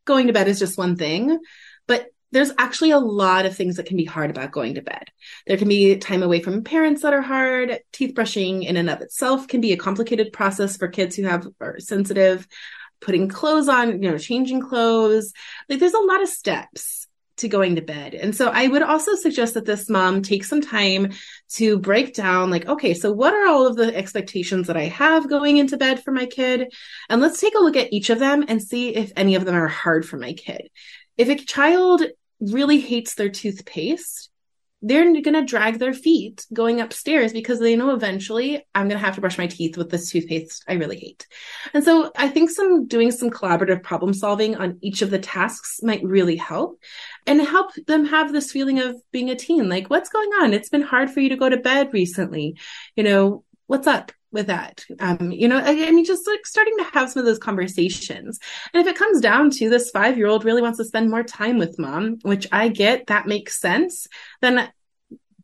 [0.05, 1.39] going to bed is just one thing,
[1.87, 5.11] but there's actually a lot of things that can be hard about going to bed.
[5.47, 7.79] There can be time away from parents that are hard.
[7.93, 11.47] Teeth brushing in and of itself can be a complicated process for kids who have
[11.61, 12.49] are sensitive.
[13.03, 15.33] putting clothes on, you know, changing clothes.
[15.69, 17.07] Like there's a lot of steps
[17.39, 18.15] to going to bed.
[18.15, 21.13] And so I would also suggest that this mom take some time
[21.55, 25.29] to break down like, okay, so what are all of the expectations that I have
[25.29, 26.73] going into bed for my kid?
[27.09, 29.55] And let's take a look at each of them and see if any of them
[29.55, 30.69] are hard for my kid.
[31.17, 32.03] If a child
[32.43, 34.31] really hates their toothpaste,
[34.85, 39.05] they're going to drag their feet going upstairs because they know eventually I'm going to
[39.05, 41.27] have to brush my teeth with this toothpaste I really hate.
[41.73, 45.79] And so I think some doing some collaborative problem solving on each of the tasks
[45.83, 46.81] might really help
[47.29, 49.69] and help them have this feeling of being a teen.
[49.69, 50.53] Like, what's going on?
[50.53, 52.59] It's been hard for you to go to bed recently.
[52.97, 54.11] You know, what's up?
[54.33, 54.85] With that.
[54.99, 58.39] Um, you know, I, I, mean, just like starting to have some of those conversations.
[58.73, 61.23] And if it comes down to this five year old really wants to spend more
[61.23, 64.07] time with mom, which I get, that makes sense,
[64.41, 64.71] then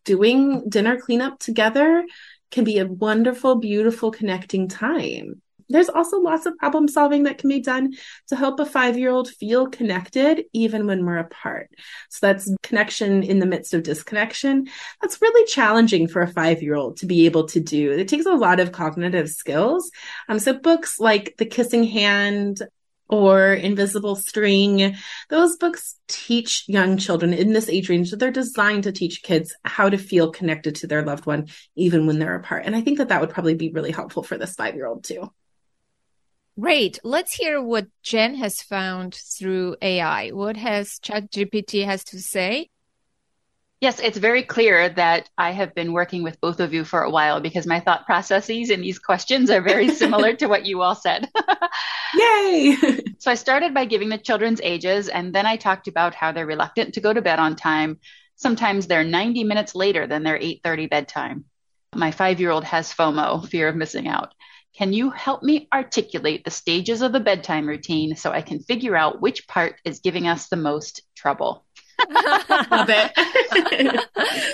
[0.05, 2.05] doing dinner cleanup together
[2.51, 7.49] can be a wonderful, beautiful connecting time there's also lots of problem solving that can
[7.49, 7.95] be done
[8.29, 11.71] to help a five year old feel connected even when we're apart.
[12.09, 14.69] So that's connection in the midst of disconnection.
[15.01, 17.93] That's really challenging for a five year old to be able to do.
[17.93, 19.91] It takes a lot of cognitive skills.
[20.29, 22.63] Um, so books like The Kissing Hand,
[23.09, 24.95] or Invisible String.
[25.31, 29.55] Those books teach young children in this age range that they're designed to teach kids
[29.65, 32.65] how to feel connected to their loved one, even when they're apart.
[32.67, 35.05] And I think that that would probably be really helpful for this five year old
[35.05, 35.31] too.
[36.59, 36.99] Great.
[37.05, 40.31] Let's hear what Jen has found through AI.
[40.31, 42.71] What has ChatGPT has to say?
[43.81, 47.11] Yes, it's very clear that I have been working with both of you for a
[47.11, 50.97] while because my thought processes in these questions are very similar to what you all
[50.97, 51.29] said.
[52.15, 52.77] Yay!
[53.19, 56.45] so I started by giving the children's ages and then I talked about how they're
[56.45, 58.01] reluctant to go to bed on time.
[58.35, 61.45] Sometimes they're 90 minutes later than their 8:30 bedtime.
[61.95, 64.35] My 5-year-old has FOMO, fear of missing out.
[64.77, 68.97] Can you help me articulate the stages of the bedtime routine so I can figure
[68.97, 71.65] out which part is giving us the most trouble?
[72.09, 74.05] Love it.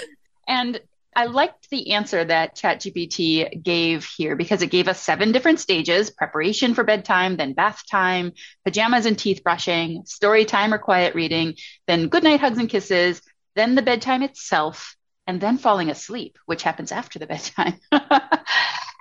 [0.49, 0.81] and
[1.17, 6.11] I liked the answer that ChatGPT gave here because it gave us seven different stages
[6.11, 8.33] preparation for bedtime, then bath time,
[8.65, 11.55] pajamas and teeth brushing, story time or quiet reading,
[11.87, 13.23] then goodnight hugs and kisses,
[13.55, 17.81] then the bedtime itself, and then falling asleep, which happens after the bedtime.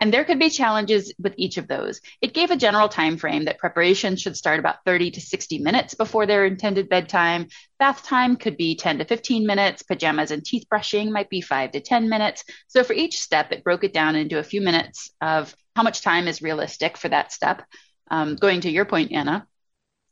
[0.04, 2.02] And there could be challenges with each of those.
[2.20, 5.94] It gave a general time frame that preparation should start about 30 to 60 minutes
[5.94, 7.48] before their intended bedtime.
[7.80, 9.82] Bath time could be 10 to 15 minutes.
[9.82, 12.44] Pajamas and teeth brushing might be 5 to 10 minutes.
[12.68, 16.02] So for each step, it broke it down into a few minutes of how much
[16.02, 17.62] time is realistic for that step.
[18.12, 19.48] Um, going to your point, Anna,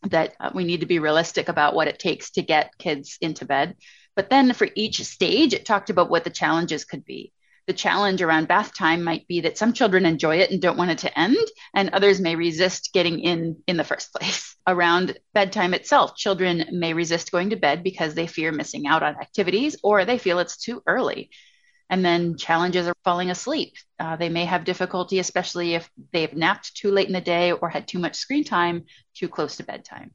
[0.03, 3.43] that uh, we need to be realistic about what it takes to get kids into
[3.43, 3.75] bed.
[4.15, 7.33] But then for each stage, it talked about what the challenges could be
[7.67, 10.91] the challenge around bath time might be that some children enjoy it and don't want
[10.91, 11.37] it to end,
[11.73, 14.55] and others may resist getting in in the first place.
[14.67, 19.15] Around bedtime itself, children may resist going to bed because they fear missing out on
[19.15, 21.29] activities or they feel it's too early.
[21.89, 23.73] And then challenges are falling asleep.
[23.99, 27.69] Uh, they may have difficulty, especially if they've napped too late in the day or
[27.69, 30.11] had too much screen time too close to bedtime.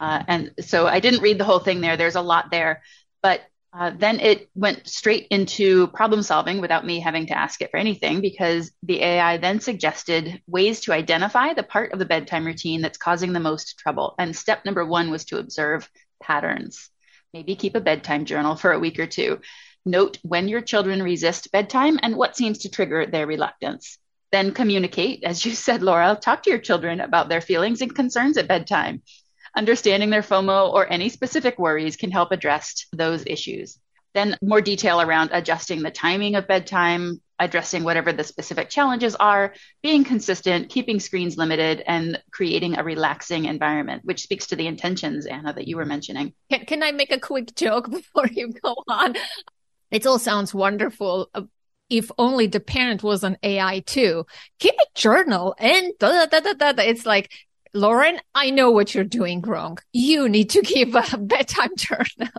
[0.00, 1.96] Uh, and so I didn't read the whole thing there.
[1.96, 2.82] There's a lot there,
[3.24, 3.40] but
[3.72, 7.78] uh, then it went straight into problem solving without me having to ask it for
[7.78, 12.82] anything because the AI then suggested ways to identify the part of the bedtime routine
[12.82, 14.14] that's causing the most trouble.
[14.18, 15.90] And step number one was to observe
[16.22, 16.90] patterns.
[17.32, 19.40] Maybe keep a bedtime journal for a week or two.
[19.86, 23.98] Note when your children resist bedtime and what seems to trigger their reluctance.
[24.32, 28.36] Then communicate, as you said, Laura, talk to your children about their feelings and concerns
[28.36, 29.02] at bedtime
[29.56, 33.78] understanding their FOMO or any specific worries can help address those issues.
[34.14, 39.54] Then more detail around adjusting the timing of bedtime, addressing whatever the specific challenges are,
[39.82, 45.26] being consistent, keeping screens limited, and creating a relaxing environment, which speaks to the intentions,
[45.26, 46.32] Anna, that you were mentioning.
[46.50, 49.16] Can, can I make a quick joke before you go on?
[49.90, 51.28] It all sounds wonderful.
[51.34, 51.42] Uh,
[51.90, 54.26] if only the parent was an AI too.
[54.58, 56.82] Keep a journal and da, da, da, da, da.
[56.82, 57.30] It's like
[57.74, 59.78] Lauren, I know what you're doing wrong.
[59.92, 62.32] You need to give a bedtime journal.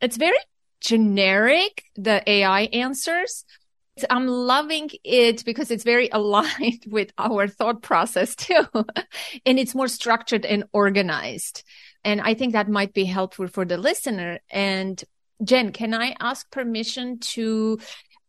[0.00, 0.38] It's very
[0.80, 3.44] generic, the AI answers.
[4.08, 8.64] I'm loving it because it's very aligned with our thought process too.
[9.44, 11.64] and it's more structured and organized.
[12.04, 14.38] And I think that might be helpful for the listener.
[14.50, 15.02] And
[15.42, 17.80] Jen, can I ask permission to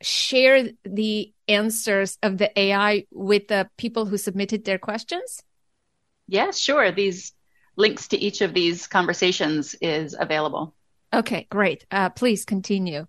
[0.01, 5.43] share the answers of the AI with the people who submitted their questions?
[6.31, 6.93] Yeah, sure.
[6.93, 7.33] These
[7.75, 10.73] links to each of these conversations is available.
[11.13, 11.85] Okay, great.
[11.91, 13.05] Uh, please continue.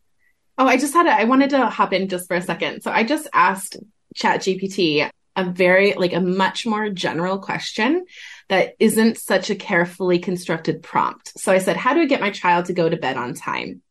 [0.59, 2.83] Oh, I just had a, I wanted to hop in just for a second.
[2.83, 3.77] So I just asked
[4.17, 8.05] ChatGPT, a very like a much more general question
[8.49, 11.33] that isn't such a carefully constructed prompt.
[11.39, 13.83] So I said, how do I get my child to go to bed on time?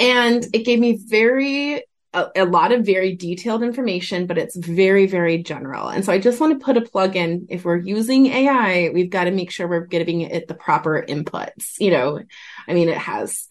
[0.00, 1.84] And it gave me very
[2.18, 5.88] a, a, lot of very detailed information, but it's very, very general.
[5.88, 7.46] And so I just want to put a plug in.
[7.48, 11.78] If we're using AI, we've got to make sure we're giving it the proper inputs.
[11.78, 12.20] You know,
[12.66, 13.46] I mean, it has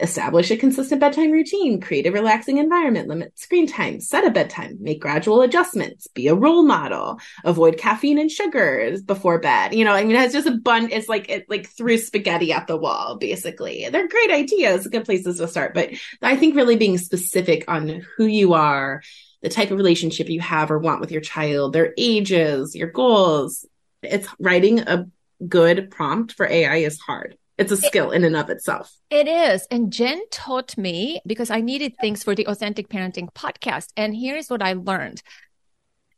[0.00, 4.78] establish a consistent bedtime routine, create a relaxing environment, limit screen time, set a bedtime,
[4.80, 9.74] make gradual adjustments, be a role model, avoid caffeine and sugars before bed.
[9.74, 10.92] You know, I mean, it's just a bunch.
[10.92, 13.88] It's like it like threw spaghetti at the wall, basically.
[13.90, 15.90] They're great ideas, good places to start, but
[16.22, 19.02] I think really being specific on who you are,
[19.42, 23.66] the type of relationship you have or want with your child, their ages, your goals.
[24.02, 25.06] It's writing a
[25.46, 27.36] good prompt for AI is hard.
[27.60, 28.92] It's a skill it, in and of itself.
[29.10, 29.66] It is.
[29.70, 33.88] And Jen taught me because I needed things for the Authentic Parenting podcast.
[33.96, 35.22] And here's what I learned.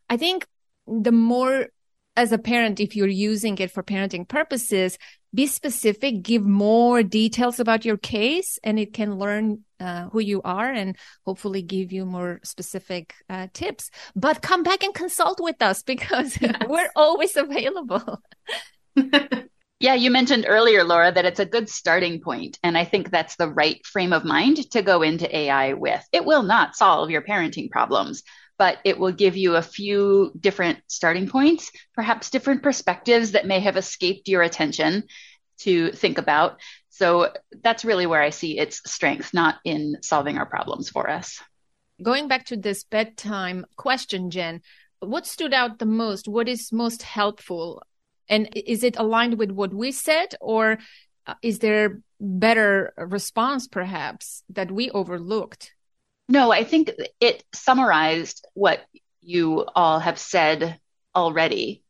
[0.09, 0.47] I think
[0.87, 1.67] the more
[2.17, 4.99] as a parent, if you're using it for parenting purposes,
[5.35, 10.43] be specific, give more details about your case, and it can learn uh, who you
[10.43, 13.91] are and hopefully give you more specific uh, tips.
[14.15, 16.55] But come back and consult with us because yes.
[16.69, 18.23] we're always available.
[19.83, 23.35] Yeah, you mentioned earlier, Laura, that it's a good starting point, And I think that's
[23.35, 26.07] the right frame of mind to go into AI with.
[26.13, 28.23] It will not solve your parenting problems,
[28.57, 33.59] but it will give you a few different starting points, perhaps different perspectives that may
[33.59, 35.03] have escaped your attention
[35.63, 36.61] to think about.
[36.91, 37.33] So
[37.65, 41.41] that's really where I see its strength, not in solving our problems for us.
[42.01, 44.61] Going back to this bedtime question, Jen,
[45.01, 46.29] what stood out the most?
[46.29, 47.83] What is most helpful
[48.29, 50.79] and is it aligned with what we said, or
[51.27, 55.73] uh, is there better response perhaps that we overlooked?
[56.29, 58.81] No, I think it summarized what
[59.21, 60.79] you all have said
[61.15, 61.83] already.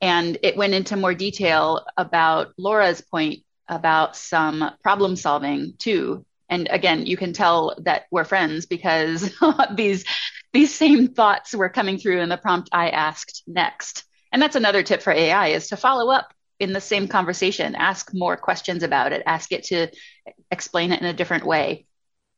[0.00, 6.24] And it went into more detail about Laura's point about some problem solving too.
[6.48, 9.30] And again, you can tell that we're friends because
[9.74, 10.04] these
[10.52, 14.04] these same thoughts were coming through in the prompt I asked next.
[14.32, 18.10] And that's another tip for AI is to follow up in the same conversation, ask
[18.12, 19.88] more questions about it, ask it to
[20.50, 21.86] explain it in a different way.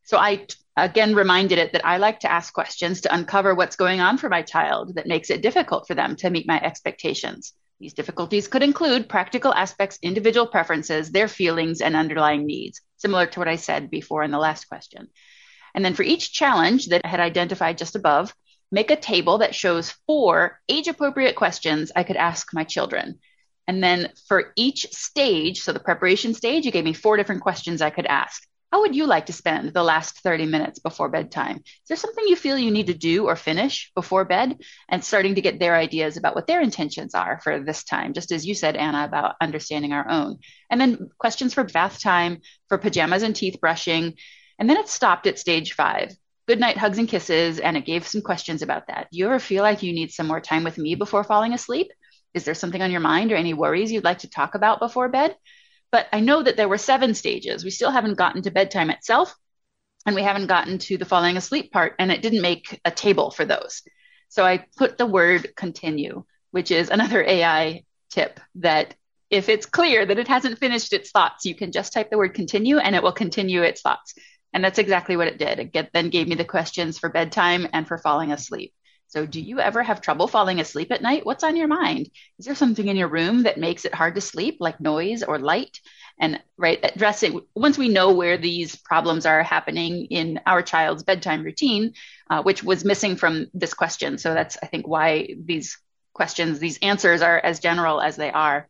[0.05, 4.01] So I again reminded it that I like to ask questions to uncover what's going
[4.01, 7.53] on for my child that makes it difficult for them to meet my expectations.
[7.81, 13.41] These difficulties could include practical aspects, individual preferences, their feelings, and underlying needs, similar to
[13.41, 15.09] what I said before in the last question.
[15.75, 18.33] And then for each challenge that I had identified just above,
[18.73, 23.21] make a table that shows four age appropriate questions I could ask my children.
[23.69, 27.81] And then for each stage, so the preparation stage, you gave me four different questions
[27.81, 28.43] I could ask.
[28.73, 31.59] How would you like to spend the last 30 minutes before bedtime?
[31.59, 34.59] Is there something you feel you need to do or finish before bed?
[34.89, 38.33] And starting to get their ideas about what their intentions are for this time, just
[38.33, 40.39] as you said, Anna, about understanding our own.
[40.71, 44.15] And then questions for bath time, for pajamas and teeth brushing.
[44.59, 46.17] And then it stopped at stage five
[46.53, 49.09] good night hugs and kisses and it gave some questions about that.
[49.11, 51.91] Do you ever feel like you need some more time with me before falling asleep?
[52.35, 55.09] Is there something on your mind or any worries you'd like to talk about before
[55.09, 55.35] bed?
[55.91, 57.65] But i know that there were seven stages.
[57.65, 59.35] We still haven't gotten to bedtime itself
[60.05, 63.31] and we haven't gotten to the falling asleep part and it didn't make a table
[63.31, 63.81] for those.
[64.29, 68.95] So i put the word continue which is another ai tip that
[69.31, 72.35] if it's clear that it hasn't finished its thoughts you can just type the word
[72.35, 74.13] continue and it will continue its thoughts
[74.53, 75.59] and that's exactly what it did.
[75.59, 78.73] It get, then gave me the questions for bedtime and for falling asleep.
[79.13, 81.27] So, do you ever have trouble falling asleep at night?
[81.27, 82.09] What's on your mind?
[82.39, 85.39] Is there something in your room that makes it hard to sleep, like noise or
[85.39, 85.81] light?
[86.19, 91.43] And right, addressing once we know where these problems are happening in our child's bedtime
[91.43, 91.93] routine,
[92.31, 94.17] uh, which was missing from this question.
[94.17, 95.77] So, that's, I think, why these
[96.15, 98.67] questions, these answers are as general as they are.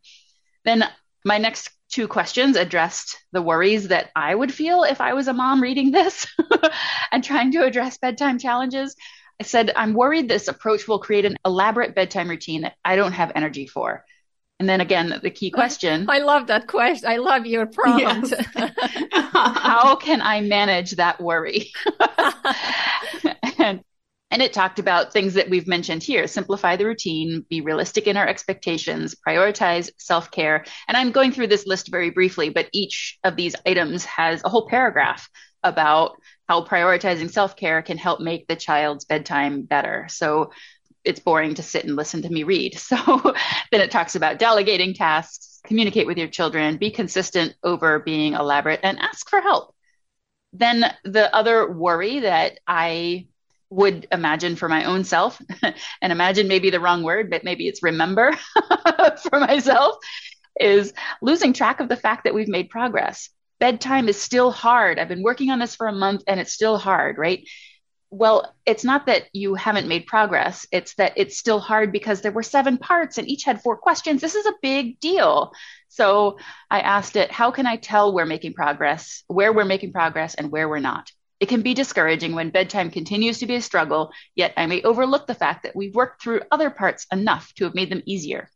[0.65, 0.83] Then,
[1.23, 5.33] my next two questions addressed the worries that I would feel if I was a
[5.33, 6.25] mom reading this
[7.11, 8.95] and trying to address bedtime challenges.
[9.39, 13.11] I said, I'm worried this approach will create an elaborate bedtime routine that I don't
[13.11, 14.03] have energy for.
[14.59, 16.09] And then again, the key question.
[16.09, 17.07] I love that question.
[17.07, 18.01] I love your prompt.
[18.01, 18.33] Yes.
[19.11, 21.73] How can I manage that worry?
[24.33, 28.17] and it talked about things that we've mentioned here simplify the routine, be realistic in
[28.17, 30.65] our expectations, prioritize self care.
[30.87, 34.49] And I'm going through this list very briefly, but each of these items has a
[34.49, 35.29] whole paragraph
[35.61, 36.17] about
[36.49, 40.07] how prioritizing self care can help make the child's bedtime better.
[40.09, 40.49] So
[41.03, 42.75] it's boring to sit and listen to me read.
[42.79, 43.35] So
[43.71, 48.79] then it talks about delegating tasks, communicate with your children, be consistent over being elaborate,
[48.81, 49.75] and ask for help.
[50.53, 53.27] Then the other worry that I
[53.73, 55.41] would imagine for my own self,
[56.01, 58.31] and imagine maybe the wrong word, but maybe it's remember
[59.29, 59.97] for myself,
[60.59, 63.29] is losing track of the fact that we've made progress.
[63.59, 64.99] Bedtime is still hard.
[64.99, 67.47] I've been working on this for a month and it's still hard, right?
[68.11, 70.67] Well, it's not that you haven't made progress.
[70.71, 74.21] It's that it's still hard because there were seven parts and each had four questions.
[74.21, 75.51] This is a big deal.
[75.87, 76.37] So
[76.69, 80.51] I asked it, how can I tell we're making progress, where we're making progress, and
[80.51, 81.09] where we're not?
[81.43, 85.27] It can be discouraging when bedtime continues to be a struggle, yet I may overlook
[85.27, 88.49] the fact that we've worked through other parts enough to have made them easier.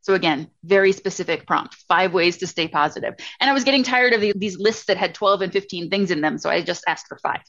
[0.00, 3.14] So again, very specific prompt, five ways to stay positive.
[3.38, 6.10] And I was getting tired of the, these lists that had 12 and 15 things
[6.10, 6.36] in them.
[6.36, 7.42] So I just asked for five.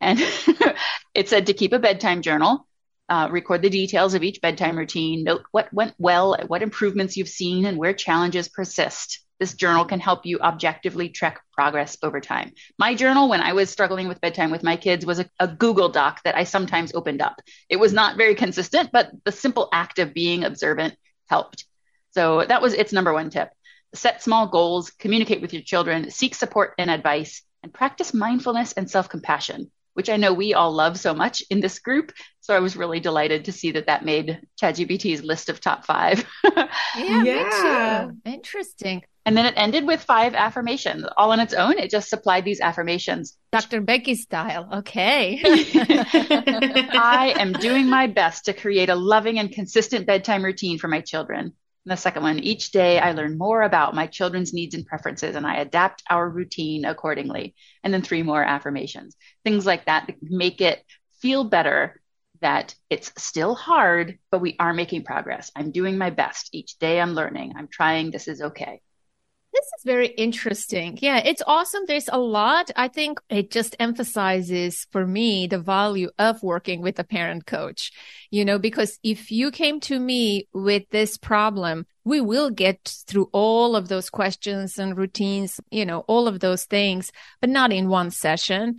[0.00, 0.18] And
[1.14, 2.66] it said to keep a bedtime journal,
[3.08, 7.28] uh, record the details of each bedtime routine, note what went well, what improvements you've
[7.28, 9.20] seen, and where challenges persist.
[9.42, 12.52] This journal can help you objectively track progress over time.
[12.78, 15.88] My journal, when I was struggling with bedtime with my kids, was a, a, Google
[15.88, 17.40] Doc that I sometimes opened up.
[17.68, 20.94] It was not very consistent, but the simple act of being observant
[21.28, 21.64] helped.
[22.12, 23.50] So that was its number one tip.
[23.96, 28.88] Set small goals, communicate with your children, seek support and advice, and practice mindfulness and
[28.88, 32.12] self compassion which I know we all love so much in this group.
[32.40, 36.26] So I was really delighted to see that that made ChatGPT's list of top five.
[36.96, 38.10] yeah, yeah.
[38.24, 39.02] Interesting.
[39.24, 41.78] And then it ended with five affirmations all on its own.
[41.78, 43.36] It just supplied these affirmations.
[43.52, 43.80] Dr.
[43.80, 44.68] Becky style.
[44.72, 45.40] Okay.
[45.44, 51.00] I am doing my best to create a loving and consistent bedtime routine for my
[51.00, 51.52] children.
[51.84, 55.34] And the second one, each day I learn more about my children's needs and preferences
[55.34, 57.54] and I adapt our routine accordingly.
[57.82, 60.84] And then three more affirmations, things like that that make it
[61.20, 62.00] feel better
[62.40, 65.50] that it's still hard, but we are making progress.
[65.56, 66.50] I'm doing my best.
[66.52, 67.54] Each day I'm learning.
[67.56, 68.10] I'm trying.
[68.10, 68.80] This is okay.
[69.62, 70.98] This is very interesting.
[71.00, 71.84] Yeah, it's awesome.
[71.86, 72.72] There's a lot.
[72.74, 77.92] I think it just emphasizes for me the value of working with a parent coach,
[78.32, 83.30] you know, because if you came to me with this problem, we will get through
[83.32, 87.88] all of those questions and routines, you know, all of those things, but not in
[87.88, 88.78] one session.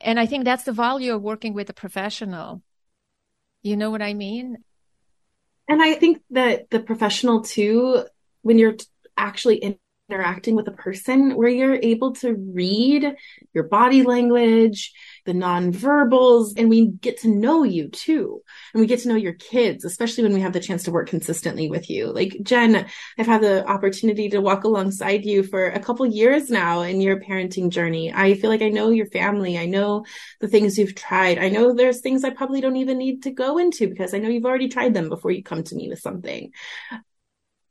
[0.00, 2.62] And I think that's the value of working with a professional.
[3.62, 4.56] You know what I mean?
[5.68, 8.06] And I think that the professional too,
[8.40, 8.76] when you're
[9.18, 9.78] actually in
[10.10, 13.14] interacting with a person where you're able to read
[13.54, 14.92] your body language,
[15.24, 18.42] the nonverbals, and we get to know you too.
[18.72, 21.08] And we get to know your kids, especially when we have the chance to work
[21.08, 22.12] consistently with you.
[22.12, 22.86] Like Jen,
[23.18, 27.20] I've had the opportunity to walk alongside you for a couple years now in your
[27.20, 28.12] parenting journey.
[28.12, 29.58] I feel like I know your family.
[29.58, 30.04] I know
[30.40, 31.38] the things you've tried.
[31.38, 34.28] I know there's things I probably don't even need to go into because I know
[34.28, 36.52] you've already tried them before you come to me with something.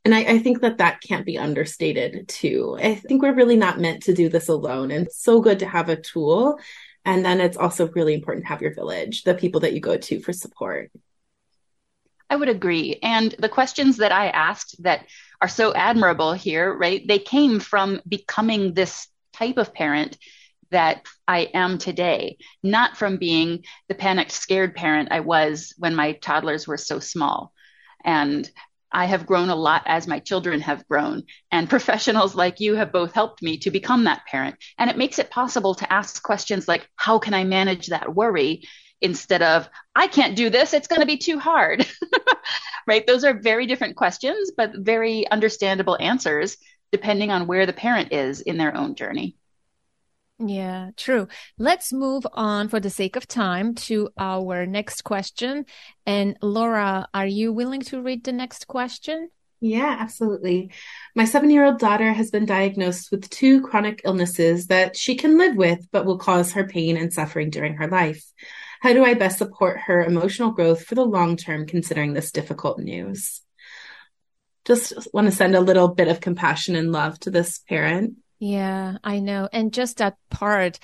[0.04, 2.76] And I, I, think that that can't be understated too.
[2.78, 4.90] I think we're really not meant to do this alone.
[4.90, 6.58] And it's so good to have a tool.
[7.06, 9.96] And then it's also really important to have your village, the people that you go
[9.96, 10.90] to for support.
[12.28, 12.98] I would agree.
[13.02, 15.06] And the questions that I asked that
[15.40, 17.06] are so admirable here, right?
[17.06, 20.18] They came from becoming this type of parent
[20.70, 26.12] that I am today, not from being the panicked, scared parent I was when my
[26.12, 27.52] toddlers were so small.
[28.04, 28.50] And
[28.94, 31.24] I have grown a lot as my children have grown.
[31.50, 34.56] And professionals like you have both helped me to become that parent.
[34.78, 38.62] And it makes it possible to ask questions like, how can I manage that worry?
[39.00, 41.86] Instead of, I can't do this, it's going to be too hard.
[42.86, 43.06] right?
[43.06, 46.56] Those are very different questions, but very understandable answers
[46.92, 49.36] depending on where the parent is in their own journey.
[50.38, 51.28] Yeah, true.
[51.58, 55.64] Let's move on for the sake of time to our next question.
[56.06, 59.30] And Laura, are you willing to read the next question?
[59.60, 60.72] Yeah, absolutely.
[61.14, 65.38] My seven year old daughter has been diagnosed with two chronic illnesses that she can
[65.38, 68.24] live with, but will cause her pain and suffering during her life.
[68.80, 72.78] How do I best support her emotional growth for the long term, considering this difficult
[72.80, 73.40] news?
[74.66, 78.16] Just want to send a little bit of compassion and love to this parent.
[78.44, 79.48] Yeah, I know.
[79.54, 80.78] And just that part,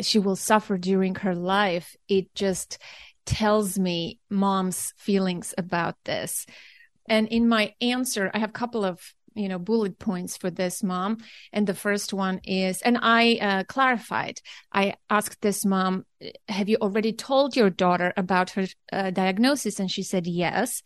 [0.00, 1.94] she will suffer during her life.
[2.08, 2.78] It just
[3.24, 6.44] tells me mom's feelings about this.
[7.08, 9.00] And in my answer, I have a couple of
[9.36, 11.18] you know bullet points for this mom
[11.52, 14.40] and the first one is and i uh, clarified
[14.72, 16.06] i asked this mom
[16.48, 20.84] have you already told your daughter about her uh, diagnosis and she said yes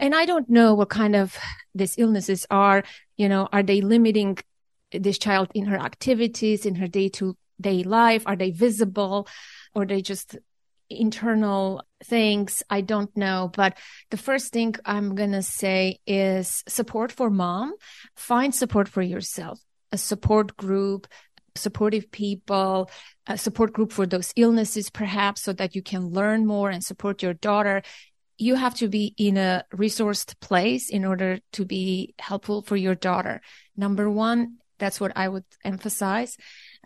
[0.00, 1.38] and i don't know what kind of
[1.72, 2.82] these illnesses are
[3.16, 4.36] you know are they limiting
[4.92, 8.22] this child in her activities, in her day to day life?
[8.26, 9.28] Are they visible
[9.74, 10.36] or they just
[10.88, 12.62] internal things?
[12.68, 13.50] I don't know.
[13.54, 13.78] But
[14.10, 17.74] the first thing I'm going to say is support for mom.
[18.16, 19.60] Find support for yourself,
[19.92, 21.06] a support group,
[21.54, 22.90] supportive people,
[23.26, 27.22] a support group for those illnesses, perhaps, so that you can learn more and support
[27.22, 27.82] your daughter.
[28.38, 32.94] You have to be in a resourced place in order to be helpful for your
[32.94, 33.42] daughter.
[33.76, 36.36] Number one, that's what I would emphasize.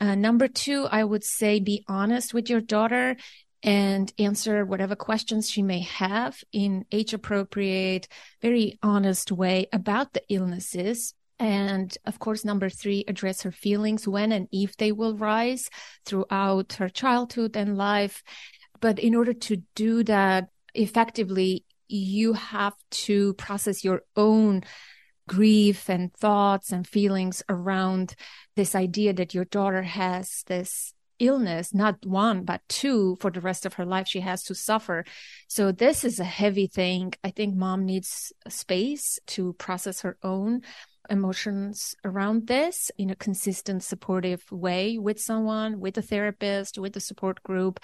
[0.00, 3.16] Uh, number two, I would say be honest with your daughter
[3.62, 8.08] and answer whatever questions she may have in age appropriate,
[8.42, 11.14] very honest way about the illnesses.
[11.38, 15.70] And of course, number three, address her feelings when and if they will rise
[16.04, 18.22] throughout her childhood and life.
[18.80, 24.62] But in order to do that effectively, you have to process your own
[25.28, 28.14] grief and thoughts and feelings around
[28.56, 33.64] this idea that your daughter has this illness, not one, but two for the rest
[33.64, 34.06] of her life.
[34.06, 35.04] She has to suffer.
[35.48, 37.12] So this is a heavy thing.
[37.22, 40.62] I think mom needs space to process her own
[41.10, 47.00] emotions around this in a consistent, supportive way with someone, with a therapist, with a
[47.00, 47.78] support group,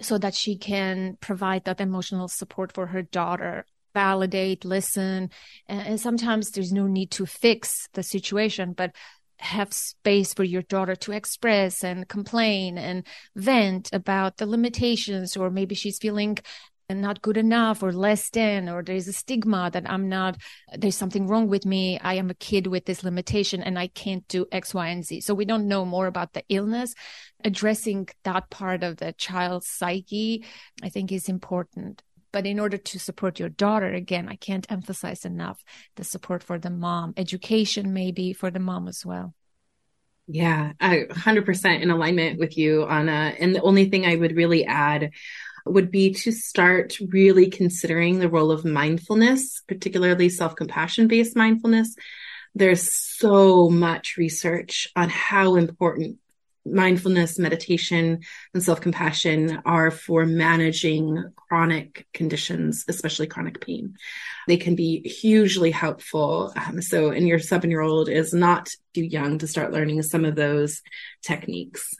[0.00, 3.64] so that she can provide that emotional support for her daughter
[3.94, 5.30] validate, listen.
[5.68, 8.90] And, sometimes there's no need to fix the situation, but
[9.38, 15.50] have space for your daughter to express and complain and vent about the limitations, or
[15.50, 16.38] maybe she's feeling
[16.90, 20.36] not good enough or less than, or there's a stigma that I'm not,
[20.76, 21.98] there's something wrong with me.
[21.98, 25.22] I am a kid with this limitation and I can't do X, Y, and Z.
[25.22, 26.94] So we don't know more about the illness.
[27.42, 30.44] Addressing that part of the child's psyche,
[30.82, 32.02] I think is important.
[32.34, 35.62] But in order to support your daughter, again, I can't emphasize enough
[35.94, 39.36] the support for the mom, education maybe for the mom as well.
[40.26, 43.36] Yeah, I 100% in alignment with you, Anna.
[43.38, 45.12] And the only thing I would really add
[45.64, 51.94] would be to start really considering the role of mindfulness, particularly self compassion based mindfulness.
[52.56, 56.18] There's so much research on how important
[56.64, 58.20] mindfulness, meditation,
[58.52, 63.96] and self compassion are for managing chronic conditions, especially chronic pain.
[64.48, 66.52] They can be hugely helpful.
[66.56, 70.24] Um, so, and your seven year old is not too young to start learning some
[70.24, 70.82] of those
[71.22, 71.94] techniques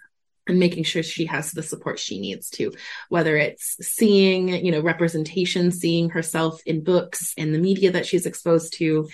[0.47, 2.71] and making sure she has the support she needs to
[3.09, 8.27] whether it's seeing you know representation seeing herself in books in the media that she's
[8.27, 9.09] exposed to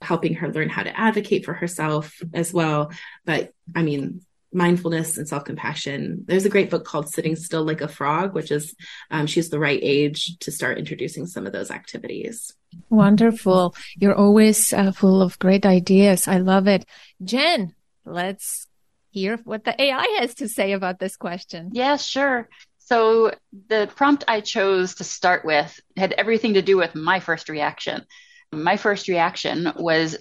[0.00, 2.92] helping her learn how to advocate for herself as well
[3.24, 4.20] but i mean
[4.52, 6.24] mindfulness and self compassion.
[6.26, 8.74] There's a great book called Sitting Still Like a Frog, which is
[9.10, 12.52] um, she's the right age to start introducing some of those activities.
[12.88, 13.74] Wonderful.
[13.96, 16.28] You're always uh, full of great ideas.
[16.28, 16.84] I love it.
[17.22, 17.74] Jen,
[18.04, 18.66] let's
[19.10, 21.70] hear what the AI has to say about this question.
[21.72, 22.48] Yeah, sure.
[22.78, 23.32] So
[23.68, 28.04] the prompt I chose to start with had everything to do with my first reaction.
[28.52, 30.16] My first reaction was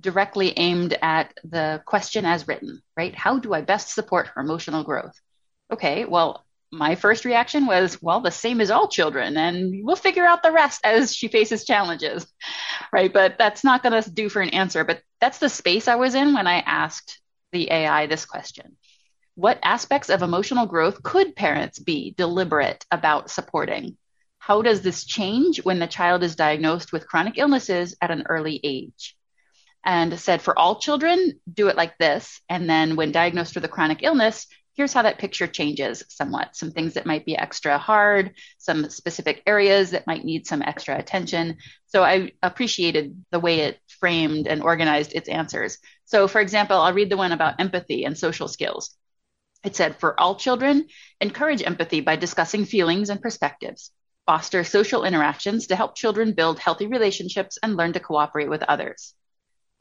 [0.00, 3.14] directly aimed at the question as written, right?
[3.14, 5.14] How do I best support her emotional growth?
[5.72, 10.24] Okay, well, my first reaction was, well, the same as all children, and we'll figure
[10.24, 12.26] out the rest as she faces challenges,
[12.92, 13.12] right?
[13.12, 14.84] But that's not going to do for an answer.
[14.84, 17.20] But that's the space I was in when I asked
[17.52, 18.76] the AI this question.
[19.34, 23.96] What aspects of emotional growth could parents be deliberate about supporting?
[24.38, 28.60] How does this change when the child is diagnosed with chronic illnesses at an early
[28.62, 29.16] age?
[29.84, 32.40] And said for all children, do it like this.
[32.48, 36.54] And then when diagnosed with a chronic illness, here's how that picture changes somewhat.
[36.54, 40.98] Some things that might be extra hard, some specific areas that might need some extra
[40.98, 41.56] attention.
[41.86, 45.78] So I appreciated the way it framed and organized its answers.
[46.04, 48.96] So, for example, I'll read the one about empathy and social skills.
[49.64, 50.86] It said, for all children,
[51.20, 53.90] encourage empathy by discussing feelings and perspectives.
[54.26, 59.14] Foster social interactions to help children build healthy relationships and learn to cooperate with others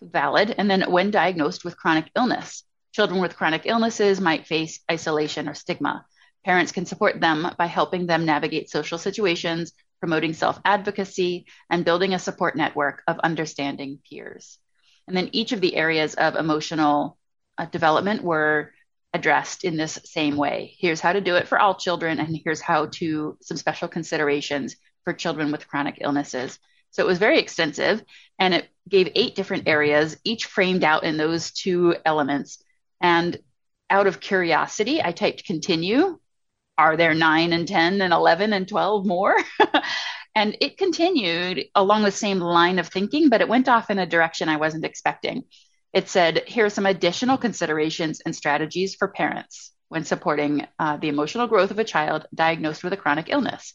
[0.01, 0.53] valid.
[0.57, 5.53] And then when diagnosed with chronic illness, children with chronic illnesses might face isolation or
[5.53, 6.05] stigma.
[6.45, 12.13] Parents can support them by helping them navigate social situations, promoting self advocacy, and building
[12.13, 14.57] a support network of understanding peers.
[15.07, 17.17] And then each of the areas of emotional
[17.57, 18.71] uh, development were
[19.13, 20.75] addressed in this same way.
[20.77, 24.75] Here's how to do it for all children, and here's how to some special considerations
[25.03, 26.59] for children with chronic illnesses.
[26.91, 28.03] So it was very extensive
[28.39, 32.63] and it gave eight different areas, each framed out in those two elements.
[33.01, 33.37] And
[33.89, 36.19] out of curiosity, I typed continue.
[36.77, 39.35] Are there nine and 10 and 11 and 12 more?
[40.35, 44.05] and it continued along the same line of thinking, but it went off in a
[44.05, 45.43] direction I wasn't expecting.
[45.91, 51.09] It said, here are some additional considerations and strategies for parents when supporting uh, the
[51.09, 53.73] emotional growth of a child diagnosed with a chronic illness.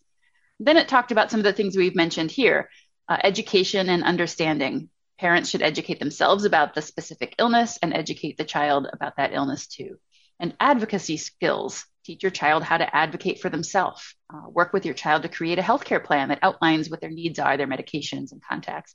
[0.60, 2.68] Then it talked about some of the things we've mentioned here
[3.08, 4.88] uh, education and understanding.
[5.18, 9.66] Parents should educate themselves about the specific illness and educate the child about that illness
[9.66, 9.96] too.
[10.40, 14.14] And advocacy skills teach your child how to advocate for themselves.
[14.32, 17.38] Uh, work with your child to create a healthcare plan that outlines what their needs
[17.38, 18.94] are, their medications and contacts.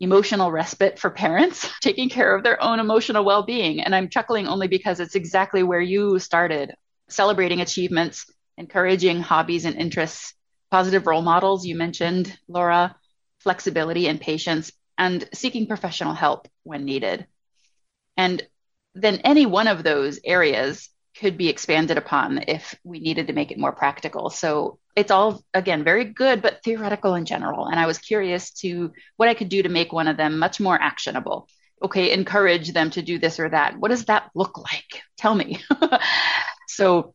[0.00, 3.80] Emotional respite for parents, taking care of their own emotional well being.
[3.80, 6.74] And I'm chuckling only because it's exactly where you started
[7.08, 8.26] celebrating achievements,
[8.56, 10.34] encouraging hobbies and interests,
[10.70, 11.66] positive role models.
[11.66, 12.96] You mentioned, Laura,
[13.40, 17.26] flexibility and patience, and seeking professional help when needed.
[18.16, 18.42] And
[18.94, 20.88] then any one of those areas
[21.18, 24.30] could be expanded upon if we needed to make it more practical.
[24.30, 27.66] So it's all, again, very good, but theoretical in general.
[27.66, 30.60] And I was curious to what I could do to make one of them much
[30.60, 31.48] more actionable.
[31.82, 33.78] Okay, encourage them to do this or that.
[33.78, 35.02] What does that look like?
[35.16, 35.60] Tell me.
[36.68, 37.14] so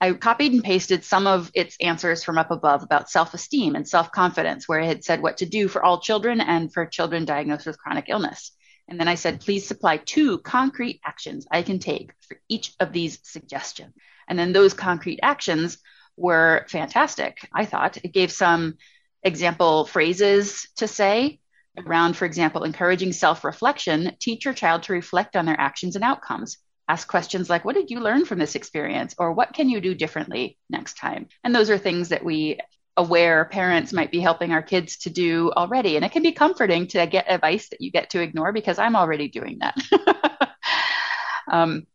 [0.00, 3.88] I copied and pasted some of its answers from up above about self esteem and
[3.88, 7.24] self confidence, where it had said what to do for all children and for children
[7.24, 8.52] diagnosed with chronic illness.
[8.88, 12.92] And then I said, please supply two concrete actions I can take for each of
[12.92, 13.94] these suggestions.
[14.28, 15.78] And then those concrete actions
[16.16, 17.96] were fantastic, I thought.
[17.96, 18.76] It gave some
[19.22, 21.40] example phrases to say
[21.76, 24.14] around, for example, encouraging self reflection.
[24.20, 26.58] Teach your child to reflect on their actions and outcomes
[26.88, 29.14] ask questions like, What did you learn from this experience?
[29.18, 31.28] Or what can you do differently next time?
[31.44, 32.58] And those are things that we
[32.96, 35.96] aware parents might be helping our kids to do already.
[35.96, 38.96] And it can be comforting to get advice that you get to ignore because I'm
[38.96, 40.50] already doing that.
[41.50, 41.86] um,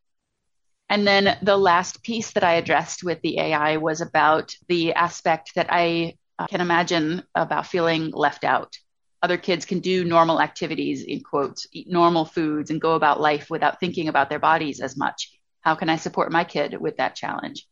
[0.90, 5.54] and then the last piece that I addressed with the AI was about the aspect
[5.56, 6.18] that I
[6.50, 8.76] can imagine about feeling left out
[9.22, 13.50] other kids can do normal activities in quotes eat normal foods and go about life
[13.50, 15.32] without thinking about their bodies as much.
[15.62, 17.68] How can i support my kid with that challenge?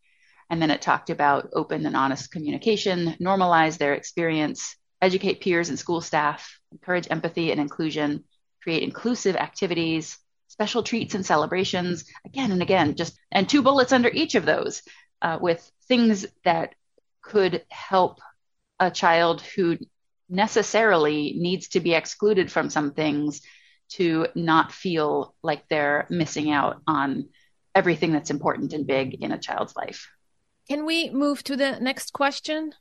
[0.49, 5.79] And then it talked about open and honest communication normalize their experience educate peers and
[5.79, 8.23] school staff encourage empathy and inclusion
[8.61, 14.09] create inclusive activities special treats and celebrations again and again just and two bullets under
[14.09, 14.81] each of those
[15.21, 16.75] uh, with things that
[17.21, 18.19] could help
[18.79, 19.77] a child who
[20.29, 23.41] necessarily needs to be excluded from some things
[23.89, 27.29] to not feel like they're missing out on
[27.73, 30.09] everything that's important and big in a child's life.
[30.67, 32.73] Can we move to the next question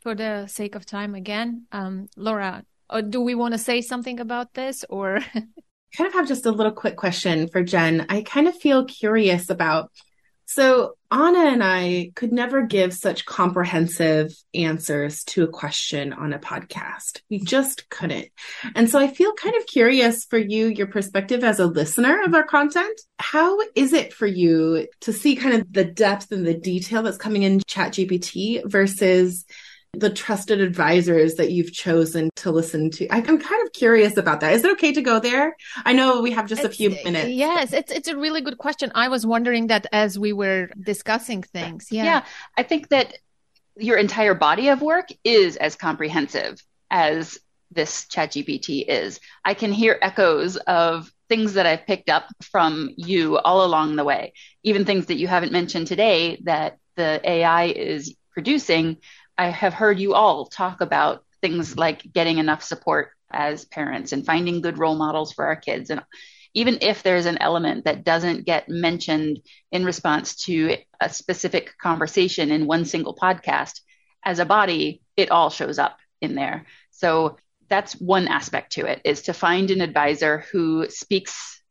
[0.00, 1.66] for the sake of time again?
[1.72, 5.20] Um, Laura, uh, do we want to say something about this or?
[5.96, 8.06] kind of have just a little quick question for Jen.
[8.08, 9.90] I kind of feel curious about
[10.46, 16.38] so Anna and I could never give such comprehensive answers to a question on a
[16.38, 17.20] podcast.
[17.28, 18.28] We just couldn't.
[18.74, 22.34] And so I feel kind of curious for you, your perspective as a listener of
[22.34, 23.00] our content.
[23.18, 27.18] How is it for you to see kind of the depth and the detail that's
[27.18, 29.44] coming in ChatGPT versus
[29.96, 33.08] the trusted advisors that you've chosen to listen to?
[33.10, 34.52] I'm kind of curious about that.
[34.52, 35.56] Is it okay to go there?
[35.84, 37.30] I know we have just it's, a few minutes.
[37.30, 38.92] Yes, it's it's a really good question.
[38.94, 41.88] I was wondering that as we were discussing things.
[41.90, 42.04] Yeah.
[42.04, 42.24] Yeah,
[42.56, 43.18] I think that
[43.76, 47.38] your entire body of work is as comprehensive as
[47.70, 49.20] this ChatGPT is.
[49.44, 54.04] I can hear echoes of things that I've picked up from you all along the
[54.04, 54.32] way,
[54.62, 58.98] even things that you haven't mentioned today that the AI is producing
[59.38, 64.24] I have heard you all talk about things like getting enough support as parents and
[64.24, 65.90] finding good role models for our kids.
[65.90, 66.02] And
[66.54, 72.50] even if there's an element that doesn't get mentioned in response to a specific conversation
[72.50, 73.80] in one single podcast,
[74.24, 76.66] as a body, it all shows up in there.
[76.90, 77.36] So
[77.68, 81.62] that's one aspect to it is to find an advisor who speaks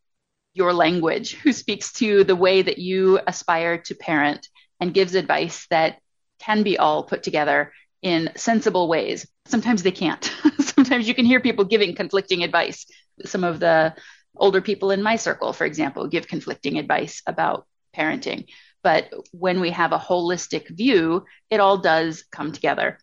[0.53, 4.47] your language, who speaks to the way that you aspire to parent
[4.79, 5.97] and gives advice that
[6.39, 9.27] can be all put together in sensible ways.
[9.45, 10.23] Sometimes they can't.
[10.59, 12.85] Sometimes you can hear people giving conflicting advice.
[13.25, 13.95] Some of the
[14.35, 17.65] older people in my circle, for example, give conflicting advice about
[17.95, 18.45] parenting.
[18.83, 22.99] But when we have a holistic view, it all does come together.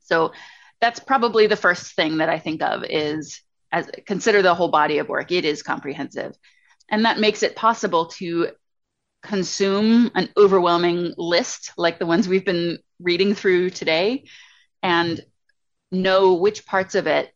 [0.00, 0.32] So
[0.80, 3.40] that's probably the first thing that I think of is
[3.72, 5.32] as consider the whole body of work.
[5.32, 6.36] It is comprehensive.
[6.88, 8.50] And that makes it possible to
[9.24, 14.24] consume an overwhelming list like the ones we've been reading through today
[14.82, 15.20] and
[15.90, 17.30] know which parts of it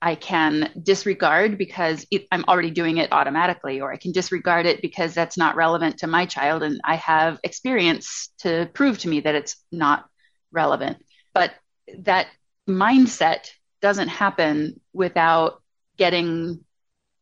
[0.00, 4.82] I can disregard because it, I'm already doing it automatically, or I can disregard it
[4.82, 9.20] because that's not relevant to my child and I have experience to prove to me
[9.20, 10.06] that it's not
[10.50, 11.04] relevant.
[11.32, 11.52] But
[12.00, 12.26] that
[12.68, 13.50] mindset
[13.80, 15.62] doesn't happen without
[15.96, 16.64] getting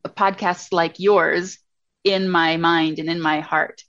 [0.06, 1.58] podcasts like yours
[2.04, 3.82] in my mind and in my heart.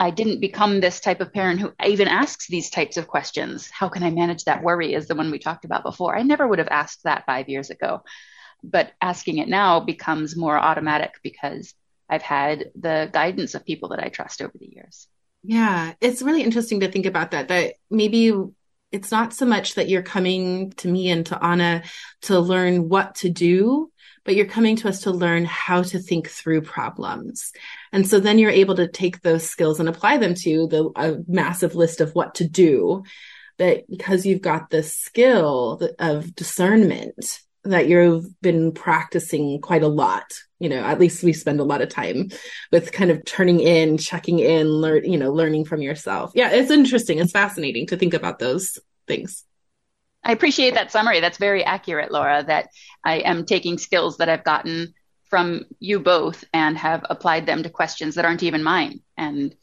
[0.00, 3.70] I didn't become this type of parent who even asks these types of questions.
[3.70, 4.92] How can I manage that worry?
[4.92, 6.16] Is the one we talked about before.
[6.16, 8.02] I never would have asked that five years ago.
[8.62, 11.74] but asking it now becomes more automatic because
[12.08, 15.06] I've had the guidance of people that I trust over the years.
[15.42, 17.48] Yeah, it's really interesting to think about that.
[17.48, 18.32] That maybe
[18.90, 21.82] it's not so much that you're coming to me and to Anna
[22.22, 23.90] to learn what to do,
[24.24, 27.52] but you're coming to us to learn how to think through problems.
[27.92, 31.74] And so then you're able to take those skills and apply them to the massive
[31.74, 33.04] list of what to do.
[33.58, 40.32] But because you've got the skill of discernment that you've been practicing quite a lot,
[40.58, 42.30] you know, at least we spend a lot of time
[42.72, 46.32] with kind of turning in, checking in, learn, you know, learning from yourself.
[46.34, 47.18] Yeah, it's interesting.
[47.18, 49.44] It's fascinating to think about those things.
[50.24, 51.20] I appreciate that summary.
[51.20, 52.68] That's very accurate, Laura, that
[53.04, 54.94] I am taking skills that I've gotten
[55.28, 59.00] from you both and have applied them to questions that aren't even mine.
[59.16, 59.54] And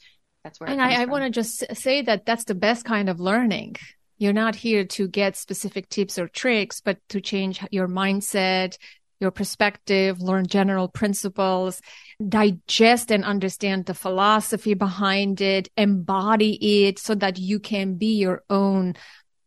[0.44, 3.20] that's where And I, I want to just say that that's the best kind of
[3.20, 3.78] learning.
[4.18, 8.78] You're not here to get specific tips or tricks, but to change your mindset,
[9.20, 11.82] your perspective, learn general principles,
[12.28, 18.44] digest and understand the philosophy behind it, embody it so that you can be your
[18.50, 18.96] own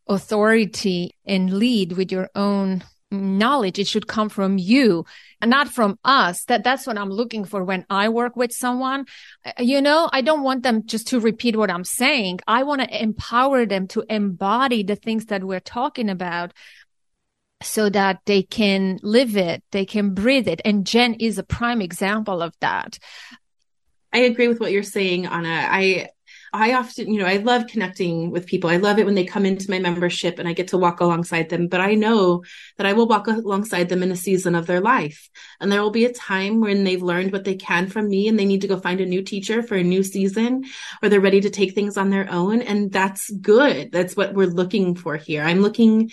[0.07, 3.79] authority and lead with your own knowledge.
[3.79, 5.05] It should come from you
[5.41, 6.45] and not from us.
[6.45, 9.07] That that's what i'm looking for when i work with someone.
[9.45, 12.41] Uh, you know i don't want them just to repeat what i'm saying.
[12.47, 16.53] I want to empower them to embody the things that we're talking about
[17.63, 20.61] so that they can live it they can breathe it.
[20.65, 22.99] And jen is a prime example of that.
[24.13, 25.67] I agree with what you're saying, Anna.
[25.69, 26.11] I
[26.55, 28.71] I often, you know, I love connecting with people.
[28.71, 31.49] I love it when they come into my membership and I get to walk alongside
[31.49, 31.67] them.
[31.67, 32.45] But I know
[32.77, 35.29] that I will walk alongside them in a season of their life.
[35.61, 38.39] And there will be a time when they've learned what they can from me and
[38.39, 40.65] they need to go find a new teacher for a new season
[41.03, 42.63] or they're ready to take things on their own.
[42.63, 43.91] And that's good.
[43.91, 45.43] That's what we're looking for here.
[45.43, 46.13] I'm looking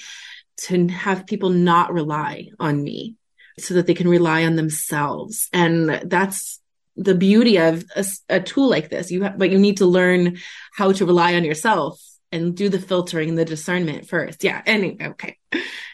[0.62, 3.16] to have people not rely on me
[3.60, 5.50] so that they can rely on themselves.
[5.54, 6.61] And that's
[7.04, 9.12] the beauty of a, a tool like this.
[9.12, 10.38] You have, but you need to learn
[10.76, 14.44] how to rely on yourself and do the filtering and the discernment first.
[14.44, 14.62] Yeah.
[14.66, 15.38] Anyway, okay.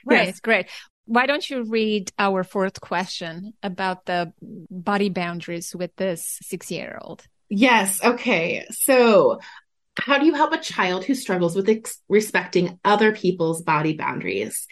[0.05, 0.27] Right.
[0.27, 0.39] Yes.
[0.39, 0.67] Great.
[1.05, 6.99] Why don't you read our fourth question about the body boundaries with this six year
[7.01, 7.23] old?
[7.49, 8.03] Yes.
[8.03, 8.65] Okay.
[8.71, 9.39] So
[9.99, 14.67] how do you help a child who struggles with ex- respecting other people's body boundaries?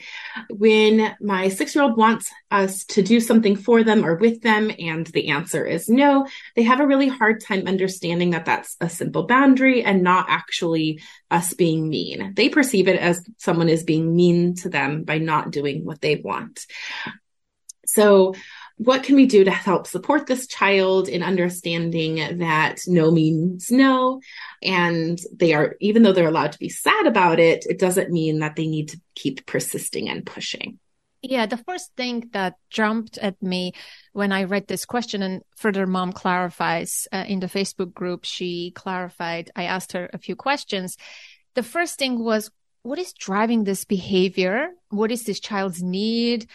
[0.49, 4.71] When my six year old wants us to do something for them or with them,
[4.78, 8.89] and the answer is no, they have a really hard time understanding that that's a
[8.89, 11.01] simple boundary and not actually
[11.32, 12.34] us being mean.
[12.36, 16.17] They perceive it as someone is being mean to them by not doing what they
[16.17, 16.65] want.
[17.88, 18.36] So,
[18.78, 24.21] what can we do to help support this child in understanding that no means no?
[24.61, 28.39] And they are even though they're allowed to be sad about it it doesn't mean
[28.39, 30.80] that they need to keep persisting and pushing.
[31.21, 33.73] Yeah the first thing that jumped at me
[34.13, 38.71] when i read this question and further mom clarifies uh, in the facebook group she
[38.76, 40.97] clarified i asked her a few questions.
[41.55, 42.51] The first thing was
[42.84, 44.69] what is driving this behavior?
[44.89, 46.47] What is this child's need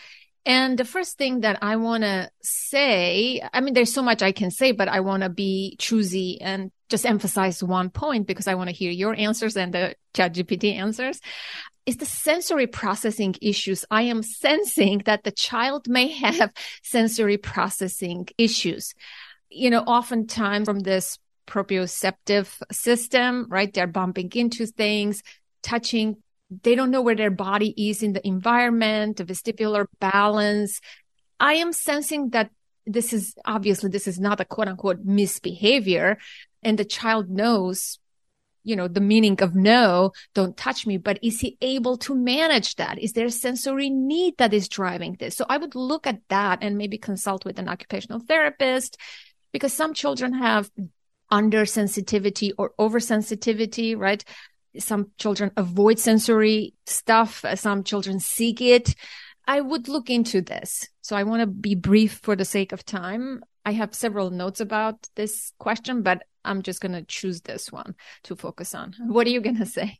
[0.46, 4.32] and the first thing that I want to say, I mean, there's so much I
[4.32, 8.54] can say, but I want to be choosy and just emphasize one point because I
[8.54, 11.20] want to hear your answers and the ChatGPT answers.
[11.86, 13.84] Is the sensory processing issues.
[13.90, 18.94] I am sensing that the child may have sensory processing issues.
[19.48, 23.72] You know, oftentimes from this proprioceptive system, right?
[23.72, 25.22] They're bumping into things,
[25.62, 26.18] touching
[26.50, 30.80] they don't know where their body is in the environment, the vestibular balance.
[31.38, 32.50] I am sensing that
[32.86, 36.18] this is obviously this is not a quote unquote misbehavior
[36.62, 37.98] and the child knows
[38.64, 42.74] you know the meaning of no don't touch me but is he able to manage
[42.76, 42.98] that?
[42.98, 45.36] Is there a sensory need that is driving this?
[45.36, 48.96] So i would look at that and maybe consult with an occupational therapist
[49.52, 50.70] because some children have
[51.30, 54.24] under sensitivity or oversensitivity right
[54.78, 57.44] some children avoid sensory stuff.
[57.44, 58.94] Uh, some children seek it.
[59.46, 60.88] I would look into this.
[61.00, 63.42] So I want to be brief for the sake of time.
[63.64, 67.94] I have several notes about this question, but I'm just going to choose this one
[68.24, 68.94] to focus on.
[69.00, 69.98] What are you going to say?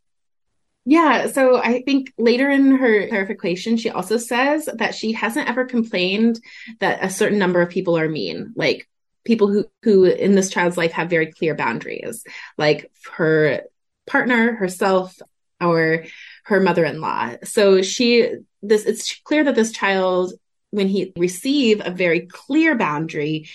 [0.87, 5.67] Yeah, so I think later in her clarification, she also says that she hasn't ever
[5.67, 6.41] complained
[6.79, 8.55] that a certain number of people are mean.
[8.57, 8.89] Like
[9.25, 12.25] people who who in this child's life have very clear boundaries
[12.57, 13.63] like her
[14.11, 15.17] partner, herself,
[15.61, 16.05] or
[16.45, 17.37] her mother-in-law.
[17.45, 18.33] So she
[18.63, 20.33] this it's clear that this child
[20.71, 23.49] when he receive a very clear boundary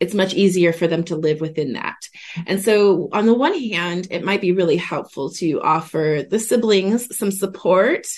[0.00, 2.08] it's much easier for them to live within that.
[2.48, 7.16] And so, on the one hand, it might be really helpful to offer the siblings
[7.16, 8.08] some support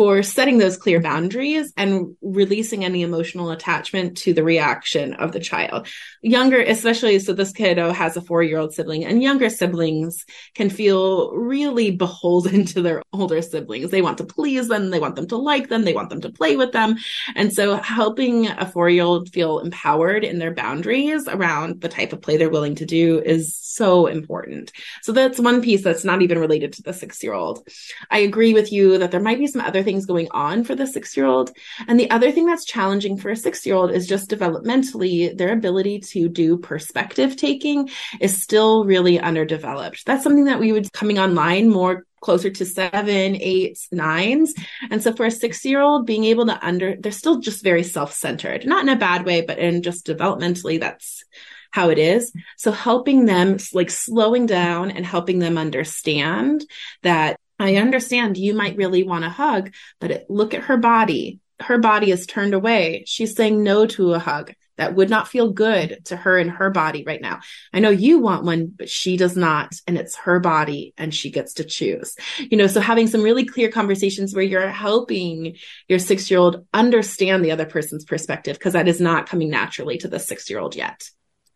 [0.00, 5.38] for setting those clear boundaries and releasing any emotional attachment to the reaction of the
[5.38, 5.86] child.
[6.22, 10.24] Younger, especially, so this kiddo has a four year old sibling, and younger siblings
[10.54, 13.90] can feel really beholden to their older siblings.
[13.90, 16.32] They want to please them, they want them to like them, they want them to
[16.32, 16.96] play with them.
[17.34, 22.14] And so helping a four year old feel empowered in their boundaries around the type
[22.14, 24.72] of play they're willing to do is so important.
[25.02, 27.68] So that's one piece that's not even related to the six year old.
[28.10, 30.86] I agree with you that there might be some other things going on for the
[30.86, 31.50] six year old.
[31.88, 35.52] And the other thing that's challenging for a six year old is just developmentally, their
[35.52, 40.06] ability to do perspective taking is still really underdeveloped.
[40.06, 44.54] That's something that we would coming online more closer to seven, eight, nines.
[44.90, 47.82] And so for a six year old, being able to under, they're still just very
[47.82, 51.24] self centered, not in a bad way, but in just developmentally, that's
[51.70, 52.32] how it is.
[52.56, 56.64] So helping them, like slowing down and helping them understand
[57.02, 61.40] that I understand you might really want a hug, but it, look at her body.
[61.60, 63.04] Her body is turned away.
[63.06, 64.54] She's saying no to a hug.
[64.78, 67.40] That would not feel good to her and her body right now.
[67.70, 69.74] I know you want one, but she does not.
[69.86, 72.16] And it's her body and she gets to choose.
[72.38, 75.56] You know, so having some really clear conversations where you're helping
[75.86, 79.98] your six year old understand the other person's perspective, because that is not coming naturally
[79.98, 81.10] to the six year old yet.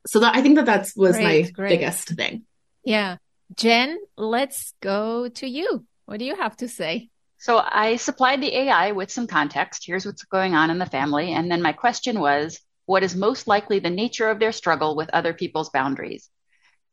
[0.07, 1.69] So that, I think that that was great, my great.
[1.71, 2.43] biggest thing.
[2.85, 3.17] Yeah.
[3.57, 5.87] Jen, let's go to you.
[6.07, 7.11] What do you have to say?
[7.39, 9.85] So I supplied the AI with some context.
[9.87, 11.33] Here's what's going on in the family.
[11.33, 15.11] And then my question was, what is most likely the nature of their struggle with
[15.11, 16.31] other people's boundaries?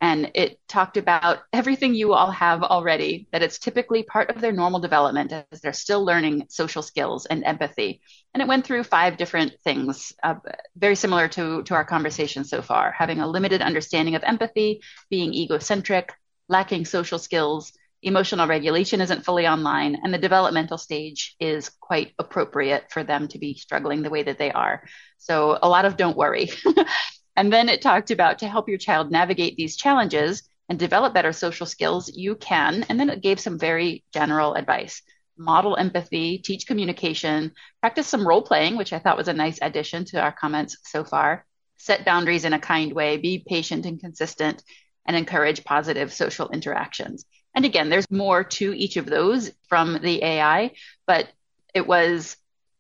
[0.02, 4.52] And it talked about everything you all have already, that it's typically part of their
[4.52, 8.02] normal development as they're still learning social skills and empathy.
[8.34, 10.36] And it went through five different things, uh,
[10.76, 14.82] very similar to, to our conversation so far having a limited understanding of empathy,
[15.12, 16.12] being egocentric,
[16.50, 17.72] lacking social skills,
[18.02, 23.38] emotional regulation isn't fully online and the developmental stage is quite appropriate for them to
[23.38, 24.84] be struggling the way that they are.
[25.18, 26.50] So a lot of don't worry.
[27.36, 31.34] and then it talked about to help your child navigate these challenges and develop better
[31.34, 32.84] social skills, you can.
[32.90, 35.02] And then it gave some very general advice.
[35.38, 40.06] Model empathy, teach communication, practice some role playing, which I thought was a nice addition
[40.06, 41.46] to our comments so far.
[41.78, 44.64] Set boundaries in a kind way, be patient and consistent,
[45.06, 47.26] and encourage positive social interactions.
[47.54, 50.72] And again, there's more to each of those from the AI,
[51.06, 51.28] but
[51.74, 52.38] it was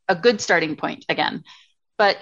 [0.08, 1.44] a good starting point again.
[1.98, 2.18] But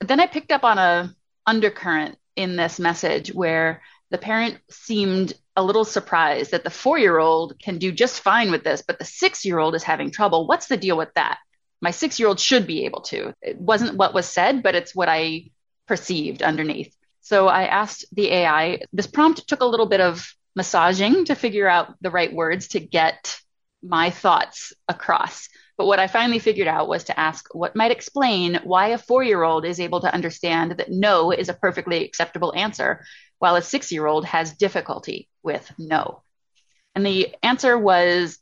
[0.00, 1.14] then I picked up on a
[1.46, 7.18] undercurrent in this message where the parent seemed a little surprised that the four year
[7.18, 10.46] old can do just fine with this, but the six year old is having trouble.
[10.46, 11.38] What's the deal with that?
[11.80, 13.34] My six year old should be able to.
[13.42, 15.50] It wasn't what was said, but it's what I
[15.86, 16.94] perceived underneath.
[17.20, 21.68] So I asked the AI, this prompt took a little bit of massaging to figure
[21.68, 23.38] out the right words to get
[23.82, 25.48] my thoughts across.
[25.76, 29.22] But what I finally figured out was to ask what might explain why a four
[29.22, 33.04] year old is able to understand that no is a perfectly acceptable answer,
[33.38, 36.22] while a six year old has difficulty with no.
[36.94, 38.38] And the answer was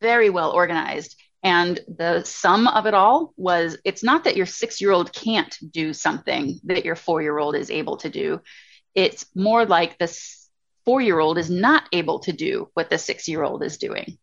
[0.00, 1.16] very well organized.
[1.44, 5.56] And the sum of it all was it's not that your six year old can't
[5.70, 8.40] do something that your four year old is able to do.
[8.96, 10.47] It's more like this
[10.88, 14.16] four year old is not able to do what the six year old is doing.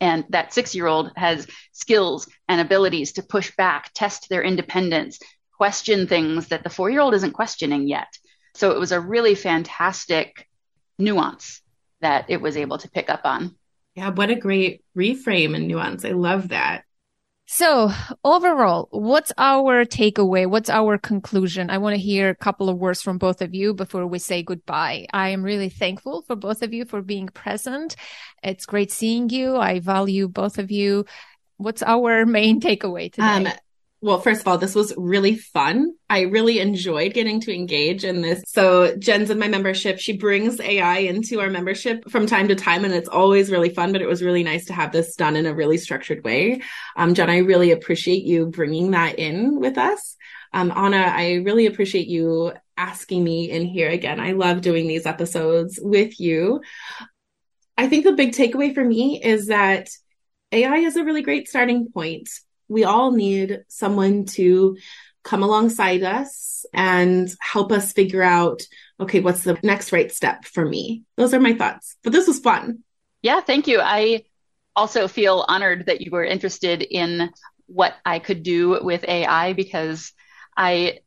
[0.00, 5.20] And that six year old has skills and abilities to push back, test their independence,
[5.52, 8.08] question things that the four year old isn't questioning yet.
[8.54, 10.48] So it was a really fantastic
[10.98, 11.60] nuance
[12.00, 13.54] that it was able to pick up on.
[13.94, 16.06] Yeah, what a great reframe and nuance.
[16.06, 16.84] I love that.
[17.52, 17.90] So
[18.22, 20.46] overall, what's our takeaway?
[20.46, 21.68] What's our conclusion?
[21.68, 24.44] I want to hear a couple of words from both of you before we say
[24.44, 25.08] goodbye.
[25.12, 27.96] I am really thankful for both of you for being present.
[28.44, 29.56] It's great seeing you.
[29.56, 31.06] I value both of you.
[31.56, 33.26] What's our main takeaway today?
[33.26, 33.48] Um,
[34.02, 35.92] well, first of all, this was really fun.
[36.08, 38.42] I really enjoyed getting to engage in this.
[38.46, 39.98] So Jen's in my membership.
[39.98, 43.92] She brings AI into our membership from time to time, and it's always really fun,
[43.92, 46.62] but it was really nice to have this done in a really structured way.
[46.96, 50.16] Um, Jen, I really appreciate you bringing that in with us.
[50.54, 54.18] Um, Anna, I really appreciate you asking me in here again.
[54.18, 56.62] I love doing these episodes with you.
[57.76, 59.90] I think the big takeaway for me is that
[60.52, 62.30] AI is a really great starting point
[62.70, 64.76] we all need someone to
[65.22, 68.62] come alongside us and help us figure out
[68.98, 71.04] okay what's the next right step for me?
[71.16, 71.96] Those are my thoughts.
[72.02, 72.78] But this was fun.
[73.22, 73.80] Yeah thank you.
[73.82, 74.24] I
[74.76, 77.30] also feel honored that you were interested in
[77.66, 80.12] what i could do with ai because
[80.56, 80.98] i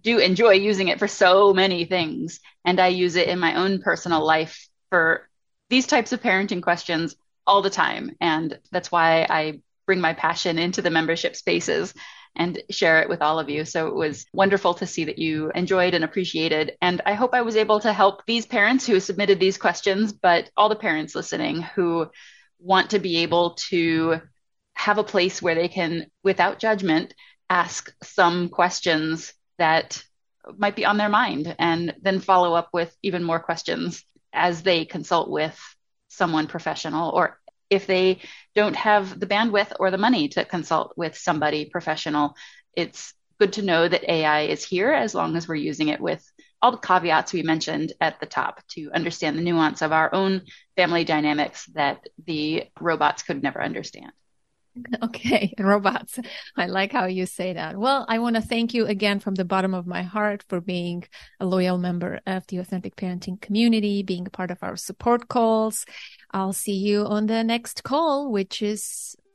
[0.00, 3.80] do enjoy using it for so many things and i use it in my own
[3.80, 5.28] personal life for
[5.68, 10.58] these types of parenting questions all the time and that's why i bring my passion
[10.58, 11.94] into the membership spaces
[12.36, 13.64] and share it with all of you.
[13.64, 16.76] So it was wonderful to see that you enjoyed and appreciated.
[16.82, 20.50] And I hope I was able to help these parents who submitted these questions, but
[20.58, 22.06] all the parents listening who
[22.58, 24.20] want to be able to
[24.74, 27.14] have a place where they can, without judgment,
[27.48, 30.02] ask some questions that
[30.58, 34.84] might be on their mind and then follow up with even more questions as they
[34.84, 35.58] consult with
[36.08, 37.38] someone professional or
[37.70, 38.18] if they
[38.54, 42.34] don't have the bandwidth or the money to consult with somebody professional
[42.74, 46.24] it's good to know that ai is here as long as we're using it with
[46.60, 50.42] all the caveats we mentioned at the top to understand the nuance of our own
[50.76, 54.12] family dynamics that the robots could never understand
[55.02, 56.18] Okay, robots.
[56.56, 57.76] I like how you say that.
[57.76, 61.04] Well, I want to thank you again from the bottom of my heart for being
[61.40, 65.84] a loyal member of the Authentic Parenting community, being a part of our support calls.
[66.32, 69.16] I'll see you on the next call, which is